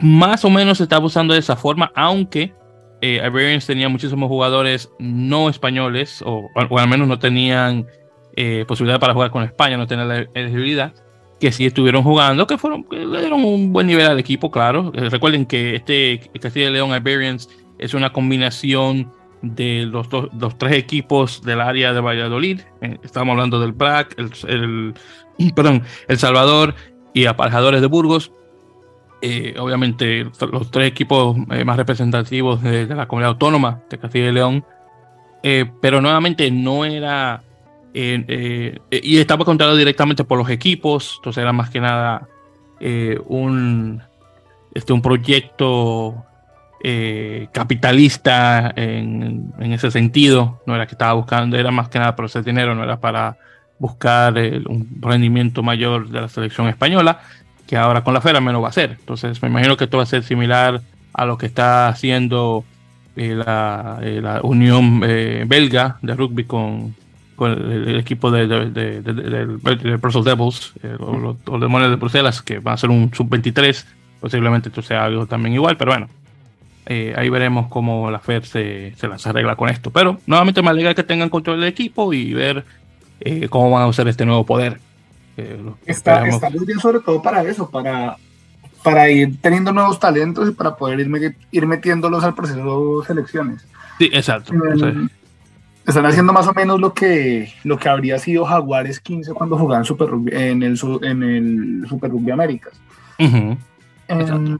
[0.00, 2.54] Más o menos se está usando de esa forma, aunque
[3.02, 7.86] eh, Iberians tenía muchísimos jugadores no españoles, o, o al menos no tenían
[8.68, 10.92] posibilidad para jugar con España, no tenían la elegibilidad
[11.40, 14.92] que sí estuvieron jugando, que fueron que le dieron un buen nivel al equipo, claro.
[14.94, 20.56] Eh, recuerden que este Castilla y León Iberians es una combinación de los, dos, los
[20.56, 22.60] tres equipos del área de Valladolid.
[22.80, 24.94] Eh, estamos hablando del BRAC, el,
[25.54, 26.74] perdón, El Salvador
[27.12, 28.32] y Aparejadores de Burgos.
[29.22, 34.64] Eh, obviamente los tres equipos más representativos de, la comunidad autónoma de Castilla y León.
[35.80, 37.42] pero nuevamente no era
[37.98, 42.28] eh, y estaba controlado directamente por los equipos, entonces era más que nada
[42.78, 44.02] eh, un,
[44.74, 46.22] este, un proyecto
[46.84, 52.26] eh, capitalista en, ese sentido, no era que estaba buscando, era más que nada para
[52.26, 53.38] hacer dinero, no era para
[53.78, 57.20] buscar un rendimiento mayor de la selección española,
[57.66, 58.96] que ahora con la Fera menos va a ser.
[58.98, 60.80] Entonces me imagino que esto va a ser similar
[61.12, 62.64] a lo que está haciendo
[63.16, 66.94] la, la, Unión Belga de rugby con,
[67.36, 72.74] con el, equipo de, de, de, Brussels Devils, eh, los, demonios de Bruselas, que van
[72.74, 73.84] a ser un sub-23,
[74.20, 76.08] posiblemente esto sea algo también igual, pero bueno,
[76.86, 79.90] eh, ahí veremos cómo la FED se, se las arregla con esto.
[79.90, 82.64] Pero nuevamente me alegra que tengan control del equipo y ver
[83.20, 84.80] eh, cómo van a usar este nuevo poder.
[85.84, 88.16] Está, está, muy bien sobre todo para eso, para,
[88.82, 93.66] para ir teniendo nuevos talentos y para poder ir, ir metiéndolos al proceso de selecciones.
[93.98, 94.52] Sí, exacto.
[95.86, 99.84] Están haciendo más o menos lo que, lo que habría sido Jaguares 15 cuando jugaban
[99.84, 102.72] Super en, el, en el Super Rugby Américas.
[103.18, 104.58] Em,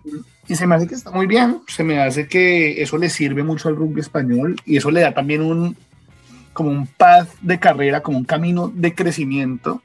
[0.48, 3.42] y se me hace que está muy bien, se me hace que eso le sirve
[3.42, 5.76] mucho al rugby español y eso le da también un
[6.52, 9.82] como un path de carrera, como un camino de crecimiento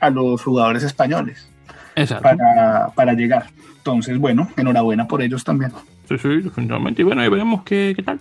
[0.00, 1.48] a los jugadores españoles
[2.22, 3.46] para, para, llegar.
[3.78, 5.72] Entonces, bueno, enhorabuena por ellos también.
[6.08, 7.02] Sí, sí, definitivamente.
[7.02, 8.20] Y bueno, ahí veremos qué, qué tal.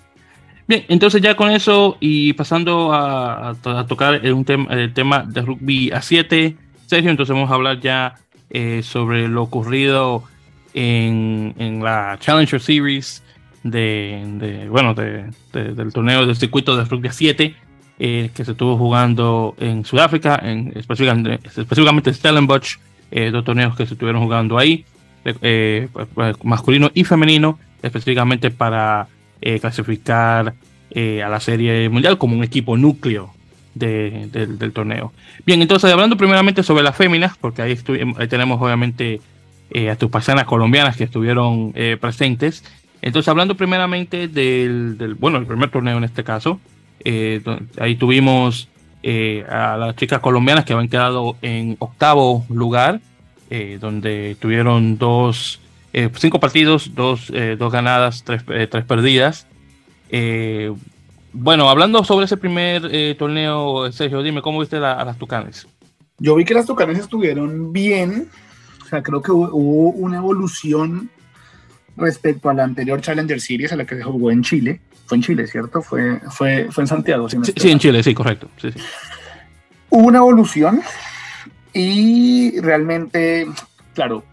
[0.68, 3.56] Bien, entonces ya con eso y pasando a,
[3.88, 8.16] tocar un tema, el tema de rugby a 7, Sergio, entonces vamos a hablar ya
[8.50, 10.24] eh, sobre lo ocurrido
[10.74, 13.24] en, la Challenger Series
[13.64, 17.56] de, bueno, del torneo del circuito de rugby a 7
[18.00, 22.78] eh, que se estuvo jugando en Sudáfrica, en, específicamente, específicamente Stellenbosch,
[23.12, 24.86] eh, dos torneos que se estuvieron jugando ahí,
[25.24, 29.08] pues, masculino y femenino, específicamente para
[29.42, 30.56] eh, clasificar
[30.90, 33.32] eh, a la Serie Mundial como un equipo núcleo
[33.76, 35.14] del torneo.
[35.46, 37.76] Bien, entonces hablando primeramente sobre las féminas, porque ahí,
[38.28, 39.22] tenemos obviamente
[39.70, 42.64] eh, a tus paisanas colombianas que estuvieron presentes.
[43.04, 46.60] Entonces hablando primeramente del, bueno, el primer torneo en este caso,
[47.80, 48.68] ahí tuvimos
[49.50, 53.00] a las chicas colombianas que habían quedado en octavo lugar,
[53.80, 55.60] donde tuvieron dos
[56.16, 59.48] cinco partidos, dos, dos ganadas, tres, tres perdidas.
[61.32, 65.68] bueno, hablando sobre ese primer torneo, Sergio, dime, ¿cómo viste a las Tucanes?
[66.20, 68.28] Yo vi que las Tucanes estuvieron bien,
[68.84, 71.10] o sea, creo que hubo una evolución
[71.96, 74.82] respecto a la anterior Challenger Series a la que se jugó en Chile.
[75.08, 75.82] Fue en Chile, ¿cierto?
[75.82, 77.30] Fue, fue, fue en Santiago.
[77.30, 78.50] sí, sí, en Chile, sí, correcto.
[78.62, 78.80] Sí, sí.
[79.90, 80.82] Hubo una evolución
[81.74, 83.48] y realmente,
[83.94, 84.24] claro,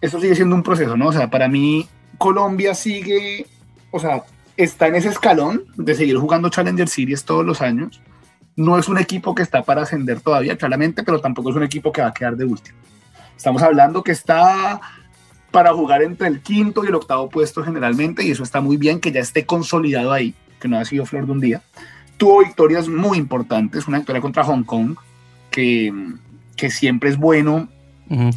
[0.00, 1.08] eso sigue siendo un proceso, ¿no?
[1.08, 3.46] O sea, para mí Colombia sigue,
[3.90, 4.22] o sea,
[4.56, 8.02] está en ese escalón de seguir jugando Challenger Series todos los años.
[8.54, 11.90] No es un equipo que está para ascender todavía, claramente, pero tampoco es un equipo
[11.90, 12.76] que va a quedar de último.
[13.36, 14.80] Estamos hablando que está
[15.50, 19.00] para jugar entre el quinto y el octavo puesto generalmente, y eso está muy bien,
[19.00, 21.62] que ya esté consolidado ahí, que no ha sido flor de un día.
[22.16, 24.96] Tuvo victorias muy importantes, una victoria contra Hong Kong,
[25.50, 25.92] que,
[26.56, 27.68] que siempre es bueno.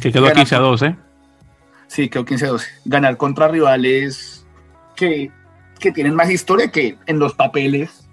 [0.00, 0.96] que quedó 15 a 12.
[1.88, 2.68] Sí, quedó 15 a 12.
[2.86, 4.46] Ganar contra rivales
[4.96, 5.30] que,
[5.78, 8.08] que tienen más historia que en los papeles.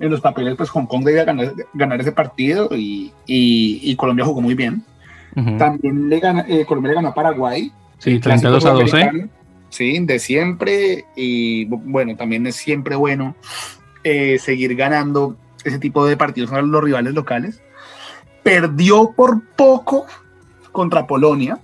[0.00, 4.40] En los papeles, pues Hong Kong debía ganar, ganar ese partido y, y, Colombia jugó
[4.40, 4.84] muy bien.
[5.56, 9.28] También le gana, eh, Colombia le ganó a Paraguay, Sí, 32 a 12.
[9.70, 11.04] Sí, de siempre.
[11.16, 13.34] Y bueno, también es siempre bueno
[14.04, 17.62] eh, seguir ganando ese tipo de partidos a los rivales locales.
[18.42, 20.06] Perdió por poco
[20.72, 21.58] contra Polonia.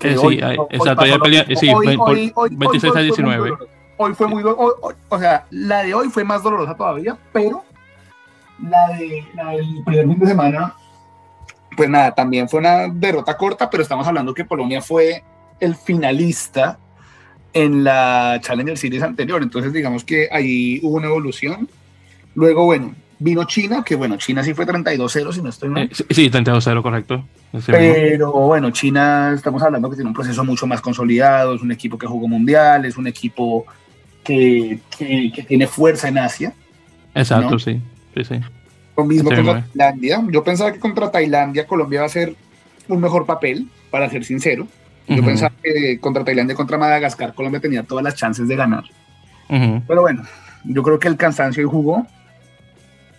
[0.00, 3.52] sí, hoy, exacto, ya pelea, sí, hoy, 26 a 19.
[3.96, 7.64] Hoy fue muy, o sea, la de hoy fue más dolorosa todavía, pero
[8.60, 10.74] la, de, la del primer fin de semana,
[11.76, 15.22] pues nada, también fue una derrota corta, pero estamos hablando que Polonia fue
[15.60, 16.78] el finalista
[17.52, 19.42] en la Challenger Series anterior.
[19.42, 21.68] Entonces, digamos que ahí hubo una evolución.
[22.34, 25.84] Luego, bueno, vino China, que bueno, China sí fue 32-0, si no estoy mal.
[25.84, 27.24] Eh, sí, 32-0, correcto.
[27.66, 31.96] Pero bueno, China, estamos hablando que tiene un proceso mucho más consolidado, es un equipo
[31.96, 33.64] que jugó mundial, es un equipo
[34.24, 36.52] que, que, tiene fuerza en Asia.
[37.14, 37.80] Exacto, sí.
[38.14, 38.40] sí, sí.
[38.96, 40.24] Lo mismo contra Tailandia.
[40.30, 42.34] Yo pensaba que contra Tailandia Colombia va a ser
[42.88, 44.66] un mejor papel, para ser sincero.
[45.06, 48.84] Yo pensaba que contra Tailandia y contra Madagascar Colombia tenía todas las chances de ganar.
[49.48, 50.22] Pero bueno,
[50.64, 52.06] yo creo que el cansancio y jugó.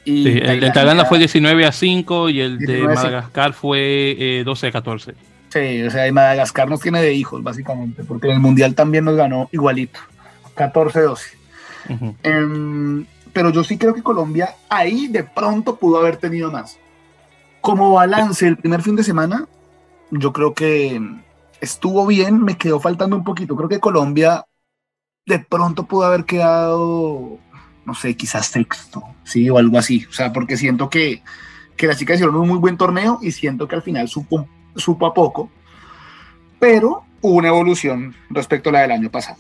[0.04, 4.70] Y el de Tailandia fue 19 a 5 y el de Madagascar fue 12 eh,
[4.70, 5.14] a 14.
[5.56, 9.06] Sí, o sea, Madagascar Madagascar nos tiene de hijos, básicamente, porque en el Mundial también
[9.06, 10.00] nos ganó igualito,
[10.56, 11.22] 14-12.
[12.24, 16.78] Em, pero yo sí creo que Colombia ahí de pronto pudo haber tenido más.
[17.62, 19.48] Como balance el primer fin de semana,
[20.12, 21.02] yo creo que
[21.62, 23.56] estuvo bien, me quedó faltando un poquito.
[23.56, 24.45] Creo que Colombia
[25.26, 27.38] de pronto pudo haber quedado,
[27.86, 30.06] no sé, quizás sexto, sí, o algo así.
[30.10, 31.24] O sea, porque siento que,
[31.76, 35.06] que las chicas hicieron un muy buen torneo y siento que al final supo, supo
[35.06, 35.49] a poco,
[36.60, 39.38] pero hubo una evolución respecto a la del año pasado.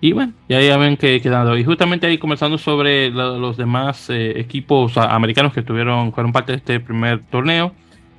[0.00, 1.56] Y bueno, ya, ven que quedando.
[1.56, 6.58] Y justamente ahí conversando sobre los demás eh, equipos americanos que tuvieron, fueron parte de
[6.58, 7.72] este primer torneo.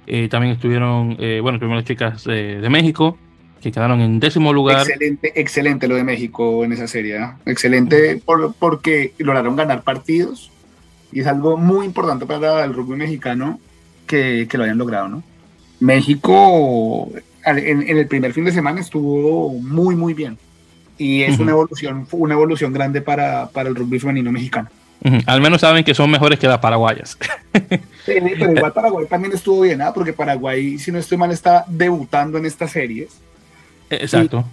[0.07, 3.17] Eh, también estuvieron, eh, bueno, las chicas de México,
[3.61, 4.87] que quedaron en décimo lugar.
[4.87, 7.19] Excelente, excelente lo de México en esa serie.
[7.45, 8.21] Excelente
[8.59, 10.51] porque lograron ganar partidos
[11.11, 13.59] y es algo muy importante para el rugby mexicano
[14.05, 15.23] que, que lo hayan logrado, ¿no?
[15.79, 17.11] México
[17.45, 20.37] en, en, el primer fin de semana estuvo muy, muy bien
[20.97, 24.69] y es una evolución, una evolución grande para, para el rugby femenino mexicano.
[25.25, 27.17] Al menos saben que son mejores que las paraguayas.
[28.05, 29.93] sí, pero igual Paraguay también estuvo bien, ¿ah?
[29.93, 33.09] porque Paraguay, si no estoy mal, está debutando en estas series.
[33.89, 34.43] Exacto.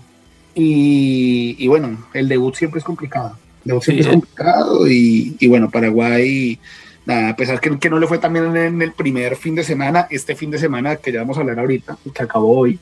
[0.54, 3.36] Y, bueno, el debut siempre es complicado.
[3.64, 4.10] El debut siempre es eh.
[4.10, 6.58] complicado y, bueno, Paraguay,
[7.06, 10.06] nada, a pesar que, que no le fue también en el primer fin de semana,
[10.10, 12.78] este fin de semana que ya vamos a hablar ahorita, que acabó hoy,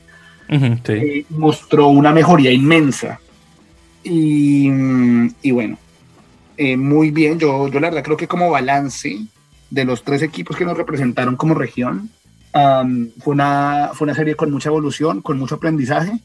[0.49, 3.19] eh, mostró una mejoría inmensa.
[4.03, 4.69] Y,
[5.41, 5.77] y bueno,
[6.57, 7.39] eh, muy bien.
[7.39, 9.25] Yo, yo la verdad creo que como balance
[9.69, 12.09] de los tres equipos que nos representaron como región,
[12.51, 16.19] fue, una, fue una serie con mucha evolución, con mucho aprendizaje.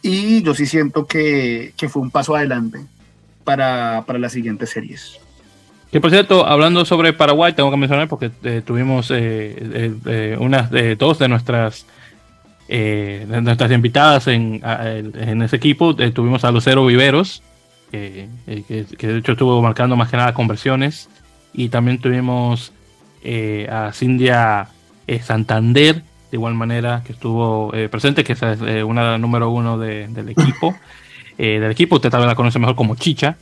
[0.00, 2.80] Y yo sí siento que, que fue un paso adelante
[3.44, 5.18] para, para, las siguientes series.
[5.92, 10.96] Que por cierto, hablando sobre Paraguay, tengo que mencionar porque eh, tuvimos eh, unas de
[10.96, 11.86] dos de nuestras
[12.66, 15.94] nuestras invitadas en, en ese equipo.
[15.94, 17.42] tuvimos a Lucero Viveros,
[17.94, 21.08] que, de hecho estuvo marcando más que nada conversiones.
[21.52, 22.72] Y también tuvimos
[23.22, 24.68] eh, a Cindia
[25.06, 28.42] eh, Santander, de igual manera que estuvo eh, presente, que es
[28.82, 30.74] una número uno del equipo.
[31.38, 33.36] del equipo, usted tal vez la conoce mejor como Chicha.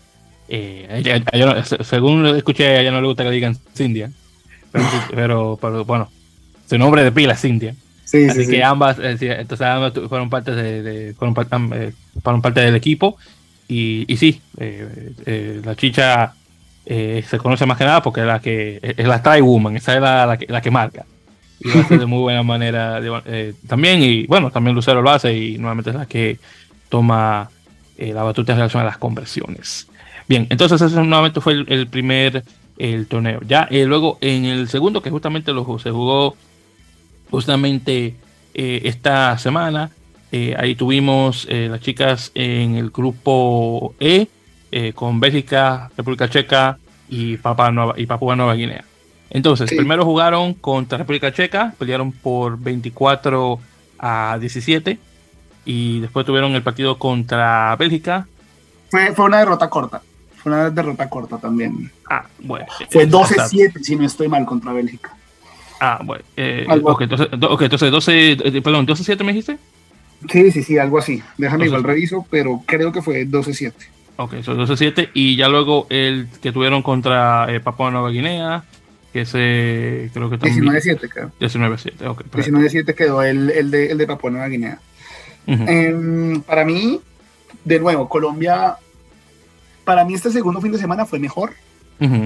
[1.82, 4.10] según escuché, a ella no le gusta que digan Cindia.
[5.14, 6.08] Pero, pero, bueno,
[6.66, 7.74] su nombre de pila es Cindia.
[8.06, 13.18] Sí, Así que ambas, entonces ambas fueron parte de, fueron, parte del equipo
[13.68, 16.34] y, sí, la chicha
[16.84, 20.00] se conoce más que nada porque es la que es la Style Woman, esa es
[20.00, 21.06] la, que, la que marca
[21.60, 23.00] y lo hace de muy buena manera
[23.66, 26.38] también y bueno también Lucero lo hace y nuevamente es la que
[26.88, 27.48] toma
[27.96, 29.86] la batuta en relación a las conversiones
[30.28, 32.42] bien entonces ese nuevamente fue el primer
[32.78, 33.40] el torneo.
[33.46, 36.36] Ya eh, luego en el segundo, que justamente se jugó
[37.30, 38.16] justamente
[38.54, 39.90] eh, esta semana,
[40.32, 44.26] eh, ahí tuvimos las chicas en el grupo E
[44.94, 46.78] con Bélgica, República Checa
[47.08, 48.84] y Papua Nueva, y Papua Nueva Guinea.
[49.30, 53.60] Entonces, primero jugaron contra República Checa, pelearon por 24
[53.98, 54.98] a 17
[55.64, 58.26] y después tuvieron el partido contra Bélgica.
[58.90, 60.02] Fue, fue una derrota corta.
[60.36, 61.90] Fue una derrota corta también.
[62.10, 62.66] Ah, bueno.
[62.90, 65.14] Fue 12-7, si no estoy mal, contra Bélgica.
[65.80, 66.24] Ah, bueno.
[66.36, 69.58] Eh, entonces 12, eh, perdón, 12-7 me dijiste.
[70.30, 71.22] Sí, sí, sí, algo así.
[71.38, 73.72] Déjame igual reviso, pero creo que fue 12-7.
[74.16, 75.10] Ok, eso 12-7.
[75.14, 78.64] Y ya luego el que tuvieron contra eh, Papua Nueva Guinea,
[79.12, 80.64] que ese creo que también.
[80.64, 81.32] 19-7, creo.
[81.40, 82.22] 19-7, ok.
[82.32, 84.78] 19-7 quedó el, el, de, el de Papua Nueva Guinea.
[85.46, 87.00] eh, para mí,
[87.64, 88.76] de nuevo, Colombia
[89.84, 91.52] para mí este segundo fin de semana fue mejor,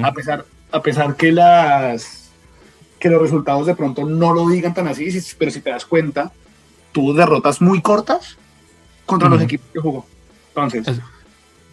[0.02, 2.30] a, pesar, a pesar que, las,
[2.98, 6.32] que los resultados de pronto no lo digan tan así, pero si te das cuenta,
[6.96, 8.38] tuvo derrotas muy cortas
[9.04, 10.06] contra los equipos que jugó.
[10.54, 10.98] Entonces,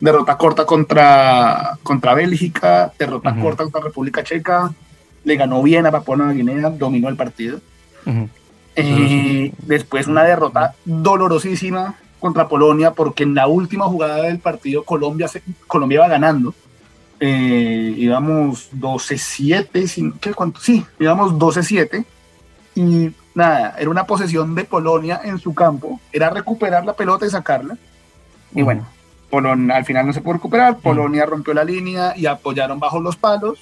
[0.01, 4.74] derrota corta contra, contra Bélgica, derrota corta contra República Checa,
[5.24, 7.61] le ganó bien a Papua Nueva Guinea, dominó el partido.
[8.76, 15.30] Eh, después una derrota dolorosísima contra Polonia porque en la última jugada del partido Colombia,
[15.67, 16.53] Colombia iba ganando.
[17.21, 20.59] Eh, íbamos 12-7, ¿qué cuánto?
[20.59, 22.03] Sí, íbamos 12-7
[22.76, 27.29] y nada, era una posesión de Polonia en su campo, era recuperar la pelota y
[27.29, 27.77] sacarla.
[28.53, 28.88] Y bueno,
[29.29, 33.15] Polonia al final no se pudo recuperar, Polonia rompió la línea y apoyaron bajo los
[33.15, 33.59] palos,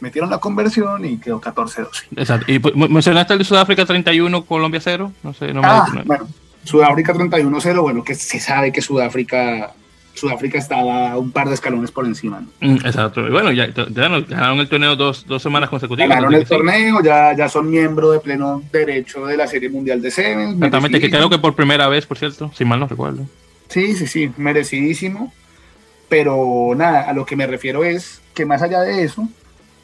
[0.00, 1.88] metieron la conversión y quedó 14-12.
[2.16, 2.52] Exacto.
[2.52, 5.12] ¿Y mencionaste el de Sudáfrica 31, Colombia 0?
[5.22, 6.26] No sé, no me ah, bueno,
[6.64, 9.72] Sudáfrica 31-0, bueno, que se sabe que Sudáfrica
[10.16, 12.44] Sudáfrica estaba un par de escalones por encima.
[12.60, 13.26] Mm, exacto.
[13.26, 16.08] Y bueno, ya, ganaron el torneo dos, dos semanas consecutivas.
[16.08, 20.10] Ganaron el torneo, ya, ya son miembros de pleno derecho de la Serie Mundial de
[20.10, 20.54] Sevens.
[20.54, 23.26] Exactamente, que creo que por primera vez, por cierto, si mal no recuerdo.
[23.68, 25.32] Sí, sí, sí, merecidísimo.
[26.08, 29.28] Pero nada, a lo que me refiero es que más allá de eso,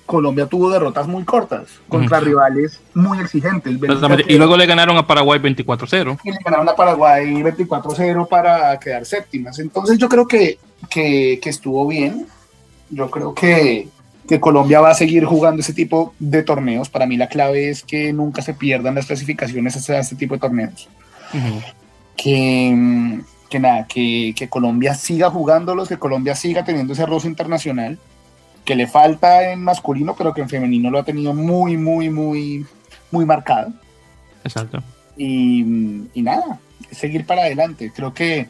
[0.06, 3.72] Colombia tuvo derrotas muy cortas contra rivales muy exigentes.
[4.28, 6.18] y luego le ganaron a Paraguay 24-0.
[6.24, 9.58] Y le ganaron a Paraguay 24-0 para quedar séptimas.
[9.58, 10.58] Entonces yo creo que,
[10.90, 12.26] que, estuvo bien.
[12.90, 13.88] Yo creo que,
[14.28, 16.90] que, Colombia va a seguir jugando ese tipo de torneos.
[16.90, 20.40] Para mí la clave es que nunca se pierdan las clasificaciones a este tipo de
[20.40, 20.88] torneos.
[22.16, 27.98] que, que nada, que, que Colombia siga jugándolos, que Colombia siga teniendo ese roce internacional
[28.72, 32.64] que le falta en masculino, pero que en femenino lo ha tenido muy, muy, muy,
[33.10, 33.70] muy marcado.
[34.44, 34.82] Exacto.
[35.14, 35.62] Y,
[36.14, 36.58] nada,
[36.90, 37.92] seguir para adelante.
[37.94, 38.48] Creo que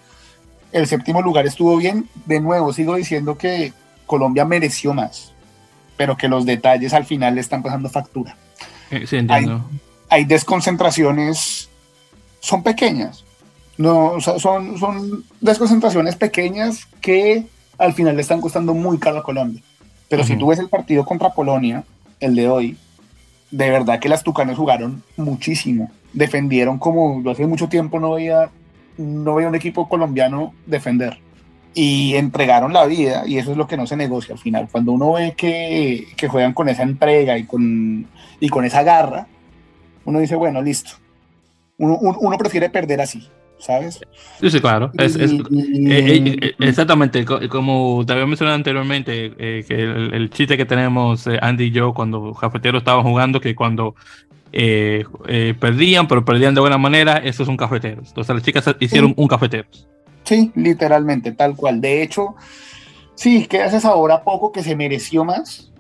[0.70, 2.08] el séptimo lugar estuvo bien.
[2.24, 3.72] De nuevo, sigo diciendo que
[4.06, 5.32] Colombia mereció más,
[5.96, 8.36] pero que los detalles al final le están pasando factura.
[8.90, 9.64] Sí, entiendo.
[10.08, 11.68] Hay, desconcentraciones,
[12.38, 13.24] son pequeñas.
[13.76, 14.38] No, son,
[14.78, 17.44] son desconcentraciones pequeñas que
[17.76, 19.60] al final le están costando muy caro a Colombia.
[20.12, 21.84] Pero si tú ves el partido contra Polonia,
[22.20, 22.76] el de hoy,
[23.50, 25.90] de verdad que las Tucanes jugaron muchísimo.
[26.12, 28.50] Defendieron como yo hace mucho tiempo no veía,
[28.98, 31.18] no veía un equipo colombiano defender.
[31.72, 34.68] Y entregaron la vida, y eso es lo que no se negocia al final.
[34.70, 38.06] Cuando uno ve que, que juegan con esa entrega y con,
[38.38, 39.26] y con esa garra,
[40.04, 40.90] uno dice, bueno, listo.
[41.78, 43.26] Uno, uno prefiere perder así.
[43.62, 44.00] ¿Sabes?
[44.40, 44.90] Sí, sí, claro.
[44.98, 51.26] Es, eh, eh, eh, exactamente, como te había mencionado anteriormente, que el, chiste que tenemos
[51.40, 53.94] Andy y yo cuando Cafetero estaban jugando, que cuando
[54.50, 58.08] perdían, pero perdían de buena manera, esos son cafeteros.
[58.08, 59.68] Entonces las chicas hicieron un cafetero.
[60.24, 61.80] Sí, literalmente, tal cual.
[61.80, 62.34] De hecho,
[63.14, 65.70] sí, queda ese sabor a poco que se mereció más,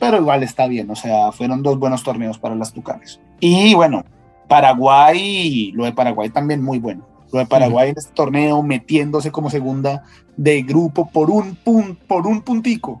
[0.00, 0.90] pero igual está bien.
[0.90, 3.20] O sea, fueron dos buenos torneos para las Tucanes.
[3.40, 4.04] Y bueno,
[4.48, 7.11] Paraguay, lo de Paraguay también muy bueno.
[7.32, 10.02] Lo de Paraguay en este torneo metiéndose como segunda
[10.36, 13.00] de grupo por un, pun, por un puntico.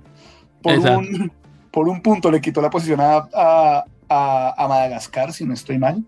[0.62, 1.32] Por un,
[1.70, 6.04] por un, punto le quitó la posición a, a, Madagascar, si no estoy mal.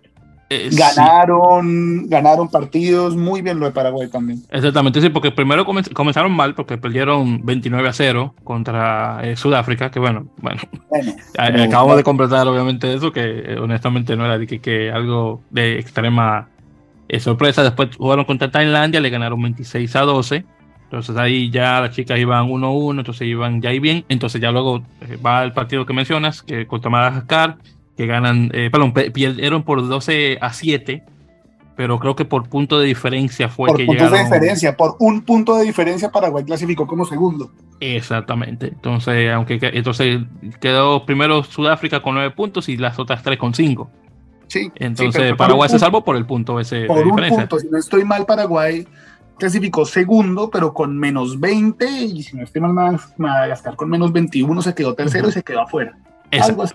[0.51, 4.43] Eh, ganaron, ganaron partidos muy bien lo de Paraguay también.
[4.51, 9.99] Exactamente, sí, porque primero comenzaron mal porque perdieron 29 a 0 contra eh, Sudáfrica, que
[9.99, 10.61] bueno, bueno,
[11.39, 16.49] acabo de completar obviamente eso, que honestamente no era de que, algo de extrema
[17.21, 17.63] sorpresa.
[17.63, 20.45] Después jugaron contra Tailandia, le ganaron 26 a 12.
[20.85, 24.05] Entonces ahí ya las chicas iban 1-1, entonces iban ya ahí bien.
[24.09, 24.83] Entonces ya luego
[25.25, 27.57] va el partido que mencionas, que contra Madagascar,
[27.97, 31.03] que ganan, eh, perdón, perdieron por 12 a 7,
[31.77, 35.23] pero creo que por punto de diferencia fue por que puntos de diferencia, por un
[35.23, 37.51] punto de diferencia Paraguay clasificó como segundo.
[37.81, 40.21] Exactamente, entonces, aunque entonces
[40.61, 43.91] quedó primero Sudáfrica con 9 puntos y las otras 3 con 5.
[44.47, 48.05] Sí, entonces Paraguay se salvó por el punto ese por un punto, si no estoy
[48.05, 48.87] mal, Paraguay
[49.39, 54.63] clasificó segundo, pero con menos 20, y si no estoy mal, Madagascar con menos 21
[54.63, 55.97] se quedó tercero y se quedó afuera.
[56.31, 56.75] Algo así.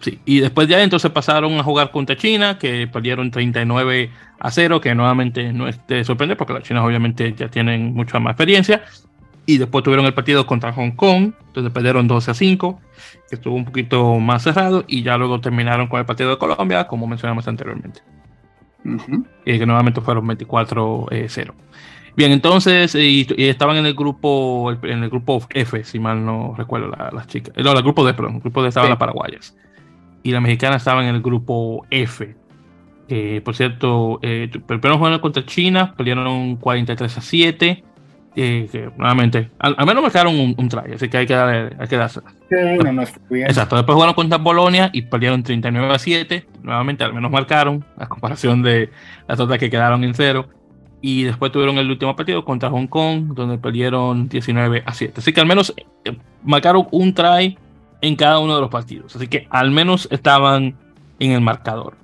[0.00, 4.80] Sí, y después ya entonces pasaron a jugar contra China, que perdieron 39 a 0,
[4.80, 8.82] que nuevamente no es de sorprender porque las chinas obviamente ya tienen mucha más experiencia.
[9.44, 12.80] Y después tuvieron el partido contra Hong Kong, entonces perdieron 12 a 5,
[13.28, 16.86] que estuvo un poquito más cerrado, y ya luego terminaron con el partido de Colombia,
[16.86, 18.00] como mencionamos anteriormente.
[19.44, 21.54] Y que nuevamente fueron 24 a 0.
[22.16, 26.90] Bien, entonces, y, estaban en el grupo en el grupo F, si mal no recuerdo,
[27.12, 27.54] las chicas.
[27.56, 29.54] No, el grupo D, perdón, el grupo D estaban las paraguayas
[30.22, 32.34] y la mexicana estaba en el grupo F.
[33.44, 37.84] por cierto, eh, primero jugaron contra China, perdieron 43 a 7.
[38.38, 41.96] Que nuevamente, al, menos marcaron un, un, try, así que hay que, darle, hay que
[41.96, 42.32] dársela.
[43.30, 46.46] Exacto, después jugaron contra Bolonia y perdieron 39 a 7.
[46.62, 48.90] Nuevamente, al menos marcaron, a comparación de
[49.26, 50.46] las otras que quedaron en cero.
[51.00, 55.14] Y después tuvieron el último partido contra Hong Kong, donde perdieron 19 a 7.
[55.16, 55.74] Así que al menos
[56.04, 57.58] eh, marcaron un try
[58.00, 59.16] en cada uno de los partidos.
[59.16, 60.76] Así que al menos estaban
[61.18, 61.96] en el marcador.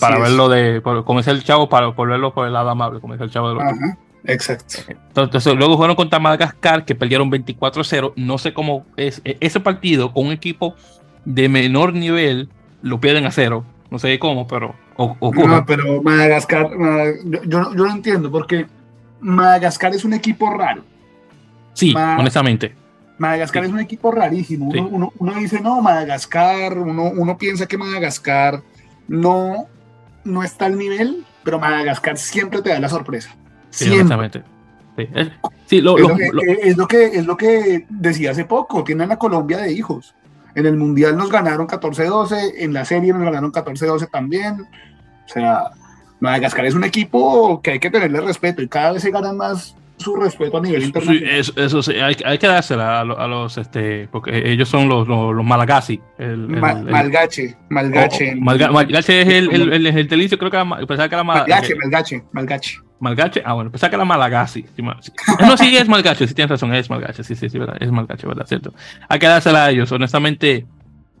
[0.00, 0.80] para verlo de.
[0.82, 3.50] como es el chavo, para por verlo por el lado amable, como es el chavo
[3.50, 3.64] de los
[4.26, 4.78] Exacto.
[5.14, 8.12] Entonces, luego jugaron contra Madagascar, que perdieron 24-0.
[8.16, 9.20] No sé cómo es.
[9.24, 10.74] E, ese partido con un equipo
[11.24, 12.48] de menor nivel
[12.82, 13.64] lo pierden a cero.
[13.90, 15.46] No sé cómo, pero ocurre.
[15.46, 16.70] No, pero Madagascar,
[17.24, 18.66] yo, yo, no entiendo, porque
[19.20, 20.82] Madagascar es un equipo raro.
[21.72, 22.74] Sí, honestamente.
[23.18, 24.68] Madagascar es un equipo rarísimo.
[24.68, 28.62] Uno, dice, no, Madagascar, uno, uno piensa que Madagascar
[29.08, 29.66] no,
[30.24, 33.34] no está al nivel, pero Madagascar siempre te da la sorpresa.
[33.70, 34.42] Sí, exactamente.
[35.66, 39.72] Sí, lo, es, lo, que, es lo que decía hace poco, tienen a Colombia de
[39.72, 40.14] hijos.
[40.54, 44.62] En el Mundial nos ganaron 14-12, en la serie nos ganaron 14-12 también.
[44.62, 45.64] O sea,
[46.20, 49.76] Madagascar es un equipo que hay que tenerle respeto y cada vez se ganan más
[49.98, 51.44] su respeto a nivel internacional.
[51.44, 55.34] Sí, eso, sí, hay, hay, que dársela a, los, este, porque ellos son los, los,
[55.34, 56.00] los Malagasy.
[56.16, 58.34] El, malgache, Malgache.
[58.38, 61.74] Oh, malgache es el, el, el, el delicio, creo que era, pensaba que era Malgache,
[61.74, 62.85] Malgache, Malgache.
[62.98, 64.64] Malgache, ah, bueno, pensaba que era Malagasy.
[65.40, 68.26] No, sí, es Malgache, sí tienes razón, es Malgache, sí, sí, sí, verdad, es Malgache,
[68.26, 68.72] verdad, cierto.
[69.08, 70.66] Hay que dársela a ellos, honestamente.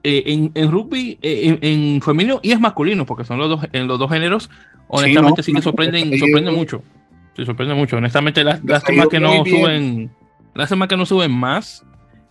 [0.02, 3.88] Eh, en, en, rugby, eh, en, femenino y es masculino, porque son los dos, en
[3.88, 4.48] los dos géneros,
[4.86, 6.82] honestamente sí, que sorprenden, sorprenden mucho.
[7.36, 7.96] Se sorprende mucho.
[7.98, 10.10] Honestamente, las, lástima que no suben.
[10.54, 11.84] Lástima que no suben más.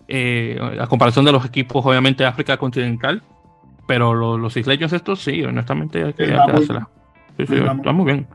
[0.08, 3.22] Eh, a comparación de los equipos, obviamente, de África continental.
[3.88, 6.90] Pero los isleños estos sí, honestamente hay que, dársela.
[7.38, 8.28] Sí, sí, está muy bien.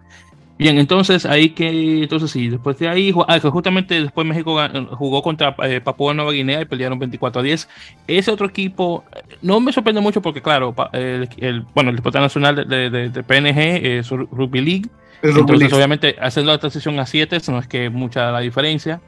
[0.61, 4.57] Bien, entonces ahí que, entonces sí, después de ahí, ah, justamente después México
[4.93, 7.69] jugó contra eh, Papua Nueva Guinea y pelearon 24 a 10.
[8.07, 9.05] Ese otro equipo
[9.43, 14.11] no me sorprende mucho porque, claro, el, bueno, el deporte nacional de, de, PNG es
[14.11, 14.91] Rugby League
[15.23, 19.01] entonces, obviamente, haciendo la transición a 7 no es que mucha la diferencia.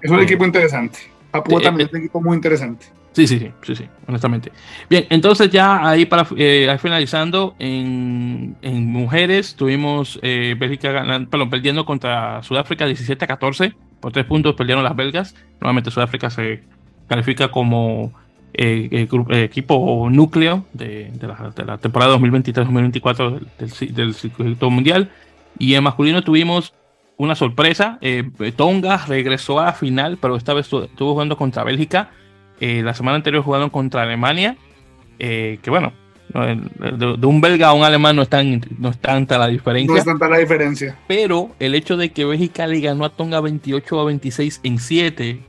[0.00, 0.98] Es un equipo interesante.
[1.30, 2.86] Papua eh, también es un equipo muy interesante.
[3.12, 4.52] Sí, sí, sí, sí, sí, honestamente.
[4.88, 11.50] Bien, entonces ya ahí para eh, finalizando, en, en, mujeres tuvimos eh, Bélgica ganando, perdón,
[11.50, 15.34] perdiendo contra Sudáfrica 17 a 14, por tres puntos perdieron las belgas.
[15.60, 16.62] Nuevamente Sudáfrica se
[17.06, 18.12] califica como
[18.54, 25.10] eh, equipo núcleo de, de, la, de la, temporada 2023-2024 del, del circuito mundial.
[25.58, 26.72] Y en masculino tuvimos
[27.16, 27.98] una sorpresa.
[28.00, 32.10] Eh, Tonga regresó a la final, pero esta vez estuvo jugando contra Bélgica.
[32.64, 34.56] Eh, la semana anterior jugaron contra Alemania.
[35.18, 35.92] Eh, que bueno,
[36.32, 38.28] de, un belga a un alemán no es,
[38.78, 39.92] no es tanta la diferencia.
[39.92, 40.96] No es tanta la diferencia.
[41.08, 45.40] Pero el hecho de que Bélgica le ganó a Tonga 28 a 26 en 7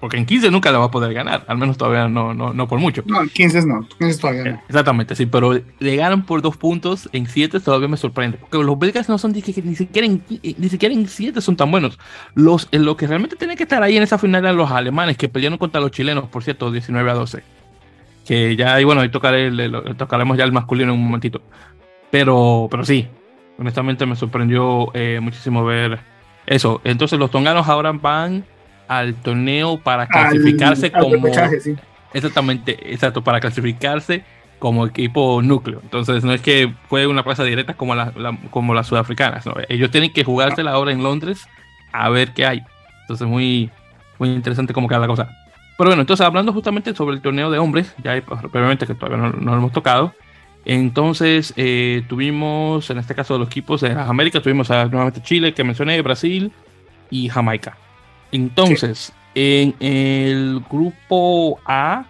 [0.00, 2.66] porque en 15 nunca le va a poder ganar, al menos todavía no, no, no
[2.66, 3.02] por mucho.
[3.06, 4.62] No, en 15 no, 15 todavía no.
[4.66, 8.38] Exactamente, sí, pero le ganan por dos puntos en 7 todavía me sorprende.
[8.38, 11.70] Porque los belgas no son ni, ni siquiera en, ni siquiera en 7 son tan
[11.70, 11.98] buenos.
[12.34, 15.28] Los, lo que realmente tiene que estar ahí en esa final eran los alemanes que
[15.28, 17.42] pelearon contra los chilenos, por cierto, 19 a 12.
[18.26, 19.50] Que ya, y bueno, ahí tocaré,
[19.98, 21.42] tocaremos ya el masculino en un momentito.
[22.10, 23.06] Pero, pero sí,
[23.58, 26.00] honestamente me sorprendió eh, muchísimo ver
[26.46, 26.80] eso.
[26.84, 28.44] Entonces los tonganos ahora van
[28.90, 31.28] al torneo para clasificarse como...
[32.12, 34.24] Exactamente, exacto, para clasificarse
[34.58, 35.78] como equipo núcleo.
[35.80, 38.12] Entonces no es que fue una plaza directa como, la,
[38.50, 39.44] como las sudafricanas.
[39.68, 41.46] Ellos tienen que jugársela ahora en Londres
[41.92, 42.62] a ver qué hay.
[43.02, 43.70] Entonces muy,
[44.18, 45.30] muy interesante cómo queda la cosa.
[45.78, 48.20] Pero bueno, entonces hablando justamente sobre el torneo de hombres, ya
[48.50, 50.12] previamente que todavía no, no lo hemos tocado,
[50.64, 55.22] entonces eh, tuvimos, en este caso de los equipos de las Américas, tuvimos a, nuevamente
[55.22, 56.50] Chile, que mencioné, Brasil
[57.08, 57.76] y Jamaica.
[58.32, 62.04] Entonces, en el grupo A,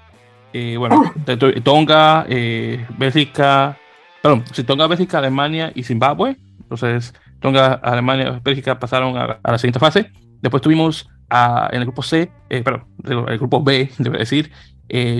[0.52, 1.12] eh, bueno,
[1.64, 3.78] Tonga, eh, Bélgica,
[4.22, 6.36] perdón, si Tonga, Bélgica, Alemania y Zimbabue.
[6.60, 10.10] Entonces, Tonga, Alemania, Bélgica pasaron a, la siguiente fase.
[10.40, 14.50] Después tuvimos en el grupo C, perdón, el grupo B, debo decir,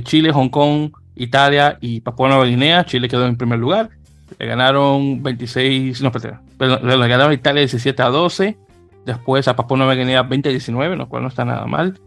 [0.02, 2.84] Chile, Hong Kong, Italia y Papua Nueva Guinea.
[2.84, 3.90] Chile quedó en primer lugar.
[4.38, 6.40] Le ganaron 26, no, perdón,
[6.82, 8.56] le ganaron a Italia 17 a 12.
[9.04, 11.98] Después a Papua Nueva Guinea 20 a 19, lo cual no está nada mal.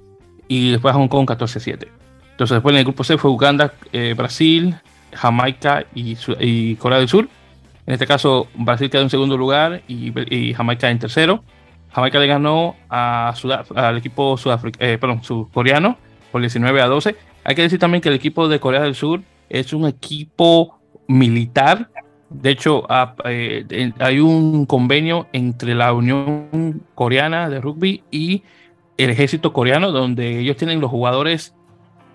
[0.48, 1.91] Y después a Hong Kong 14 a 7.
[2.32, 4.76] Entonces después en el grupo C fue Uganda, eh, Brasil,
[5.14, 7.28] Jamaica y, Corea del Sur.
[7.86, 11.44] En este caso Brasil quedó en segundo lugar y, Jamaica en tercero.
[11.91, 13.34] Jamaica le ganó a
[13.76, 14.36] al equipo
[14.80, 15.98] eh, perdón, sudcoreano
[16.32, 19.22] por 19 a 12 hay que decir también que el equipo de Corea del Sur
[19.50, 21.89] es un equipo militar.
[22.34, 22.88] De hecho,
[23.25, 28.43] eh, hay un convenio entre la Unión Coreana de Rugby y
[28.97, 31.55] el ejército coreano, donde ellos tienen los jugadores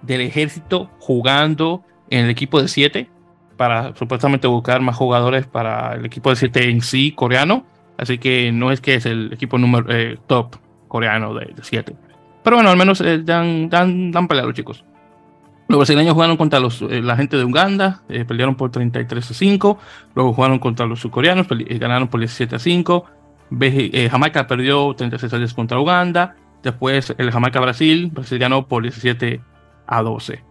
[0.02, 3.08] del ejército jugando en el equipo de 7
[3.56, 7.64] para supuestamente buscar más jugadores para el equipo de 7 en sí coreano.
[7.96, 10.56] Así que no es que es el equipo número eh, top
[10.88, 11.94] coreano de 7.
[12.42, 14.84] Pero bueno, al menos eh, dan, dan, dan pelea a los chicos.
[15.68, 19.78] Los brasileños jugaron contra eh, la gente de Uganda, eh, perdieron por 33 a 5.
[20.14, 23.04] Luego jugaron contra los surcoreanos, eh, ganaron por 17 a 5.
[24.10, 26.36] Jamaica perdió 36 a 10 contra Uganda.
[26.62, 29.42] Después el Jamaica-Brasil, Brasil ganó por 17
[29.86, 30.42] a 12.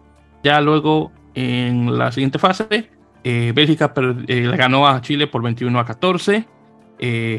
[0.43, 2.89] Ya luego en la siguiente fase,
[3.23, 6.47] Bélgica le ganó a Chile por 21 a 14.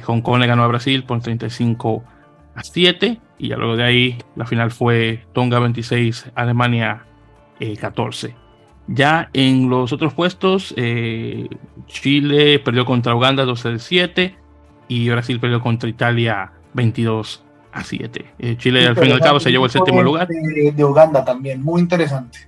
[0.05, 2.05] Hong Kong le ganó a Brasil por 35
[2.55, 3.21] a 7.
[3.39, 7.08] Y ya luego de ahí la final fue Tonga 26, Alemania
[7.81, 8.29] 14.
[8.29, 8.35] Eh,
[8.89, 11.49] ya en los otros puestos, eh,
[11.87, 14.35] Chile perdió contra Uganda 12 a 7
[14.89, 18.25] y Brasil perdió contra Italia 22 a 7.
[18.39, 20.27] Eh, Chile al fin y al cabo se llevó el séptimo lugar.
[20.29, 22.39] De, Uganda también, muy interesante.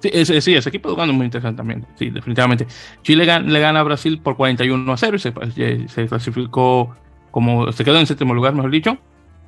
[0.00, 2.66] Sí ese, sí, ese equipo de Uganda es muy interesante también, sí, definitivamente.
[3.02, 6.94] Chile le gana a Brasil por 41 a 0 y se, se clasificó
[7.30, 8.98] como, se quedó en séptimo lugar, mejor dicho.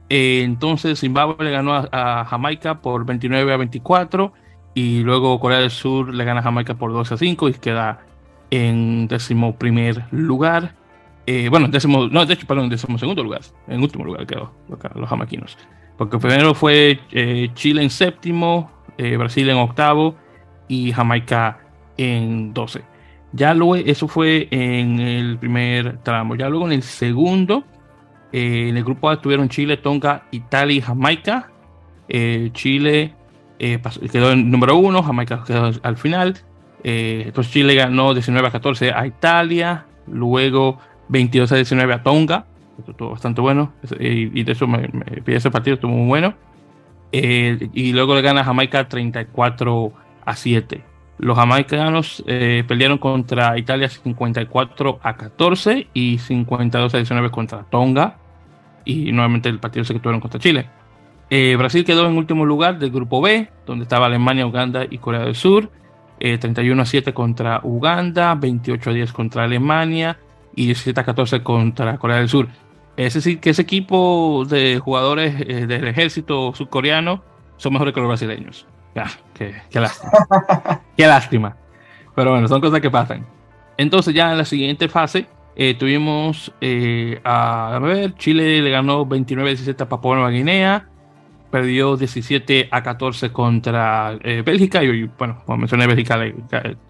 [0.08, 4.32] entonces Zimbabue le ganó a, a Jamaica por 29 a 24
[4.76, 8.00] y luego Corea del Sur le gana a Jamaica por 2 a 5 y queda
[8.50, 10.74] en décimo primer lugar.
[11.24, 15.08] Eh, bueno, décimo, no, de hecho, perdón, décimo segundo lugar, en último lugar quedó los
[15.08, 15.56] jamaiquinos.
[15.96, 20.14] Porque primero fue eh, Chile en séptimo, eh, Brasil en octavo
[20.68, 21.58] y Jamaica
[21.96, 22.82] en 12.
[23.32, 26.34] Ya luego, eso fue en el primer tramo.
[26.34, 27.64] Ya luego en el segundo,
[28.30, 31.50] en el grupo A estuvieron Chile, Tonga, Italia y Jamaica.
[32.52, 33.14] Chile
[33.58, 33.80] eh,
[34.10, 36.38] quedó en número uno, Jamaica quedó al final.
[36.84, 40.78] Eh, Chile ganó 19 a 14 a Italia, luego
[41.08, 42.46] 22 a 19 a Tonga,
[42.78, 44.90] esto estuvo bastante bueno, y, de eso me,
[45.26, 46.34] ese partido estuvo muy bueno.
[47.12, 49.92] Eh, y luego le gana Jamaica 34
[50.24, 50.82] a 7.
[51.18, 58.18] Los jamaicanos pelearon contra Italia 54 a 14 y 52 a 19 contra Tonga.
[58.84, 60.68] Y nuevamente el partido se que tuvieron contra Chile.
[61.28, 65.22] Eh, Brasil quedó en último lugar del grupo B, donde estaba Alemania, Uganda y Corea
[65.22, 65.70] del Sur.
[66.18, 70.18] 31 eh, a 7 contra Uganda, 28 a 10 contra Alemania
[70.54, 72.48] y 17 a 14 contra Corea del Sur.
[72.96, 77.22] Es decir, que ese equipo de jugadores eh, del ejército surcoreano
[77.58, 78.66] son mejores que los brasileños.
[78.94, 80.10] Ya, qué, lástima.
[80.96, 81.56] qué lástima.
[82.14, 83.26] Pero bueno, son cosas que pasan.
[83.76, 85.26] Entonces ya en la siguiente fase
[85.78, 86.52] tuvimos
[87.24, 90.86] a, a, ver, Chile le ganó 29 a 17 a Papua Nueva Guinea
[91.50, 96.18] perdió 17 a 14 contra eh, Bélgica y bueno, como mencioné, Bélgica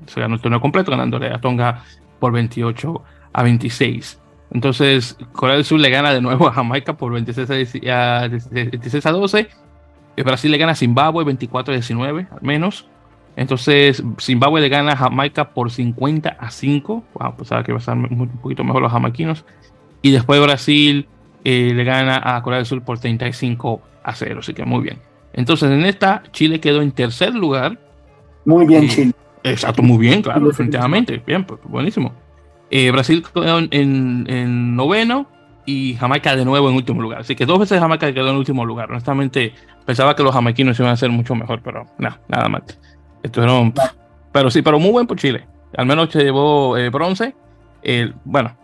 [0.07, 1.85] se ganó el torneo completo ganándole a Tonga
[2.19, 3.03] por 28
[3.33, 4.21] a 26.
[4.53, 7.51] Entonces, Corea del Sur le gana de nuevo a Jamaica por 26
[7.91, 9.49] a, 26 a 12.
[10.17, 12.89] Eh, Brasil le gana a Zimbabue 24 a 19, al menos.
[13.37, 17.05] Entonces, Zimbabue le gana a Jamaica por 50 a 5.
[17.15, 19.45] Wow, pues que va a estar un poquito mejor los jamaiquinos.
[20.01, 21.09] Y después Brasil
[21.45, 24.99] eh, le gana a Corea del Sur por 35 a cero, así que muy bien.
[25.33, 27.79] Entonces en esta Chile quedó en tercer lugar.
[28.45, 29.13] Muy bien, Chile.
[29.43, 31.23] Exacto, muy bien, claro, definitivamente.
[31.25, 32.13] Bien, pues, buenísimo.
[32.71, 33.25] Eh, Brasil
[33.71, 35.29] en, en, noveno
[35.65, 37.21] y Jamaica de nuevo en último lugar.
[37.21, 38.91] Así que dos veces Jamaica quedó en último lugar.
[38.91, 39.55] Honestamente,
[39.85, 42.63] pensaba que los jamaiquinos iban a ser mucho mejor, pero no, nada más.
[43.23, 43.73] Estuvieron,
[44.33, 45.47] pero sí, pero muy buen por Chile.
[45.77, 47.35] Al menos se llevó eh, bronce.
[48.25, 48.57] bueno,